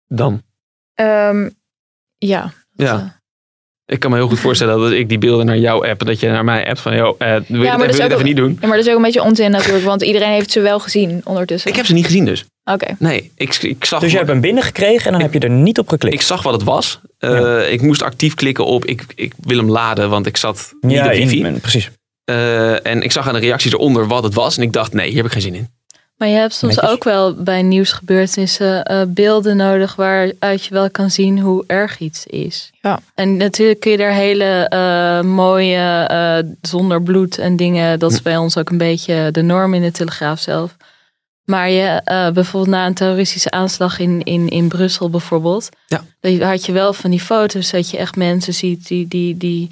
[0.10, 0.42] Dan.
[1.02, 1.52] Um,
[2.18, 2.54] ja.
[2.76, 2.96] Ja.
[2.96, 3.02] Uh,
[3.86, 6.30] ik kan me heel goed voorstellen dat ik die beelden naar jou app, dat je
[6.30, 8.58] naar mij appt van, joh, uh, wil je ja, het even, even niet doen?
[8.62, 11.22] Ja, maar dat is ook een beetje onzin natuurlijk, want iedereen heeft ze wel gezien
[11.24, 11.70] ondertussen.
[11.70, 12.46] Ik heb ze niet gezien dus.
[12.64, 12.96] Oké.
[13.00, 14.00] Nee, ik, ik zag...
[14.00, 16.16] Dus je hebt hem binnengekregen en dan heb je er niet op geklikt?
[16.16, 17.02] Ik zag wat het was.
[17.20, 17.62] Uh, ja.
[17.62, 21.06] Ik moest actief klikken op, ik, ik wil hem laden, want ik zat niet ja,
[21.06, 21.44] op wifi.
[21.44, 21.90] In, precies.
[22.30, 25.08] Uh, en ik zag aan de reacties eronder wat het was en ik dacht, nee,
[25.08, 25.70] hier heb ik geen zin in.
[26.20, 31.12] Maar je hebt soms ook wel bij nieuwsgebeurtenissen uh, beelden nodig waaruit je wel kan
[31.12, 32.72] zien hoe erg iets is.
[32.82, 33.00] Ja.
[33.16, 38.22] En natuurlijk kun je daar hele uh, mooie, uh, zonder bloed en dingen, dat is
[38.22, 40.76] bij ons ook een beetje de norm in de Telegraaf zelf.
[41.46, 42.02] Maar je,
[42.34, 46.46] bijvoorbeeld na een terroristische aanslag in, in, in Brussel bijvoorbeeld, ja.
[46.46, 49.70] had je wel van die foto's dat je echt mensen ziet die, die, die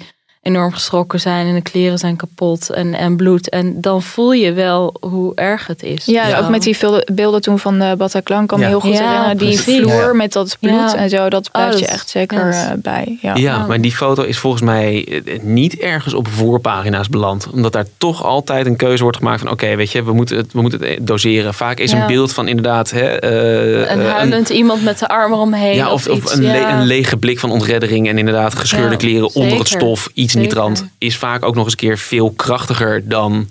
[0.48, 3.48] enorm geschrokken zijn en de kleren zijn kapot en, en bloed.
[3.48, 6.04] En dan voel je wel hoe erg het is.
[6.04, 6.76] Ja, ook met die
[7.12, 9.36] beelden toen van de Bataclan kan me heel goed herinneren.
[9.36, 13.18] Die vloer met dat bloed en zo, dat blijft je echt zeker uh, bij.
[13.22, 13.34] Ja.
[13.34, 17.48] ja, maar die foto is volgens mij eh, niet ergens op voorpagina's beland.
[17.52, 20.52] Omdat daar toch altijd een keuze wordt gemaakt van oké, weet je, we moeten het,
[20.52, 21.54] we moeten het doseren.
[21.54, 22.90] Vaak is een beeld van inderdaad...
[22.90, 25.74] Hè, uh, een huilend een, iemand met de armen omheen.
[25.74, 29.58] Ja, of, of, een, le een, lege blik van ontreddering en inderdaad gescheurde kleren onder
[29.58, 30.08] het stof.
[30.14, 33.48] Iets Nietrand is vaak ook nog eens een keer veel krachtiger dan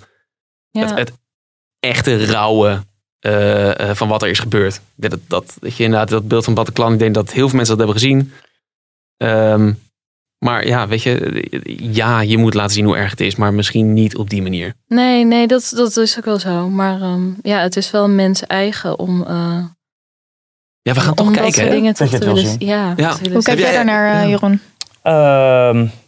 [0.70, 0.80] ja.
[0.80, 1.12] het, het,
[1.80, 2.82] echte rauwe
[3.20, 4.80] uh, uh, van wat er is gebeurd.
[4.94, 7.76] Dat, dat, dat je inderdaad dat beeld van Bataclan, ik denk dat heel veel mensen
[7.76, 8.32] dat hebben gezien.
[9.16, 9.78] Um,
[10.38, 11.44] maar ja, weet je,
[11.92, 14.74] ja, je moet laten zien hoe erg het is, maar misschien niet op die manier.
[14.86, 16.68] Nee, nee, dat, dat is ook wel zo.
[16.68, 19.20] Maar um, ja, het is wel mens eigen om.
[19.28, 19.64] Uh,
[20.82, 21.64] ja, we gaan toch kijken.
[21.64, 21.70] Hè?
[21.70, 23.16] Dingen te willen, ja, ja.
[23.32, 24.60] Hoe kijk jij daar naar, uh, Jeroen?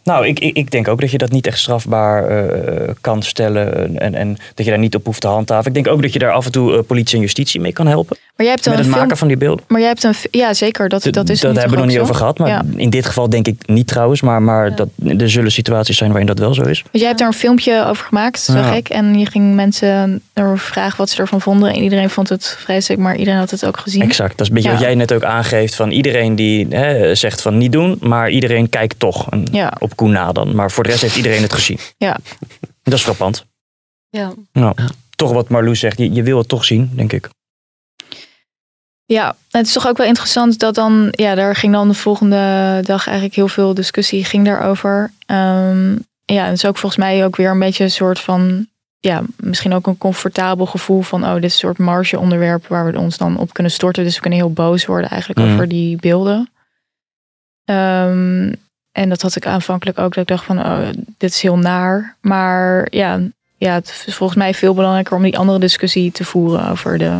[0.03, 4.15] Nou, ik, ik, denk ook dat je dat niet echt strafbaar uh, kan stellen en,
[4.15, 5.67] en dat je daar niet op hoeft te handhaven.
[5.67, 7.87] Ik denk ook dat je daar af en toe uh, politie en justitie mee kan
[7.87, 8.17] helpen.
[8.35, 8.99] Maar jij hebt met het film...
[8.99, 9.65] maken van die beelden.
[9.67, 12.01] Maar jij hebt een, ja zeker, dat, dat is Dat hebben we nog niet zo?
[12.01, 12.63] over gehad, maar ja.
[12.75, 14.21] in dit geval denk ik niet trouwens.
[14.21, 14.75] Maar, maar ja.
[14.75, 14.87] dat,
[15.17, 16.81] er zullen situaties zijn waarin dat wel zo is.
[16.81, 18.73] Want jij hebt daar een filmpje over gemaakt, zag ja.
[18.73, 18.89] ik.
[18.89, 21.73] En je ging mensen erover vragen wat ze ervan vonden.
[21.73, 24.01] En iedereen vond het vreselijk, maar iedereen had het ook gezien.
[24.01, 25.75] Exact, dat is een beetje wat jij net ook aangeeft.
[25.75, 29.47] Van iedereen die hè, zegt van niet doen, maar iedereen kijkt toch een,
[29.79, 30.55] op Koen na dan.
[30.55, 31.79] Maar voor de rest heeft iedereen het gezien.
[31.97, 32.17] Ja.
[32.83, 33.45] Dat is frappant.
[34.09, 34.33] Ja.
[34.51, 34.75] Nou,
[35.15, 37.29] toch wat Marloes zegt, je, je wil het toch zien, denk ik.
[39.05, 42.79] Ja, het is toch ook wel interessant dat dan, ja, daar ging dan de volgende
[42.83, 45.11] dag eigenlijk heel veel discussie ging daarover.
[45.25, 48.67] Um, ja, het is ook volgens mij ook weer een beetje een soort van,
[48.99, 52.91] ja, misschien ook een comfortabel gevoel van, oh, dit is een soort marge onderwerp waar
[52.91, 54.03] we ons dan op kunnen storten.
[54.03, 55.53] Dus we kunnen heel boos worden eigenlijk mm.
[55.53, 56.49] over die beelden.
[57.65, 58.55] Um,
[58.91, 60.87] en dat had ik aanvankelijk ook, dat ik dacht van, oh,
[61.17, 62.15] dit is heel naar.
[62.21, 63.19] Maar ja,
[63.57, 67.19] ja, het is volgens mij veel belangrijker om die andere discussie te voeren over de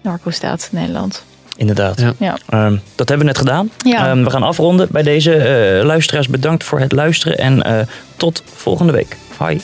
[0.00, 1.24] narco-staat Nederland.
[1.56, 2.00] Inderdaad.
[2.00, 2.14] Ja.
[2.18, 2.64] Ja.
[2.66, 3.70] Um, dat hebben we net gedaan.
[3.76, 4.10] Ja.
[4.10, 5.36] Um, we gaan afronden bij deze
[5.78, 6.28] uh, luisteraars.
[6.28, 7.80] Bedankt voor het luisteren en uh,
[8.16, 9.16] tot volgende week.
[9.36, 9.60] Hoi.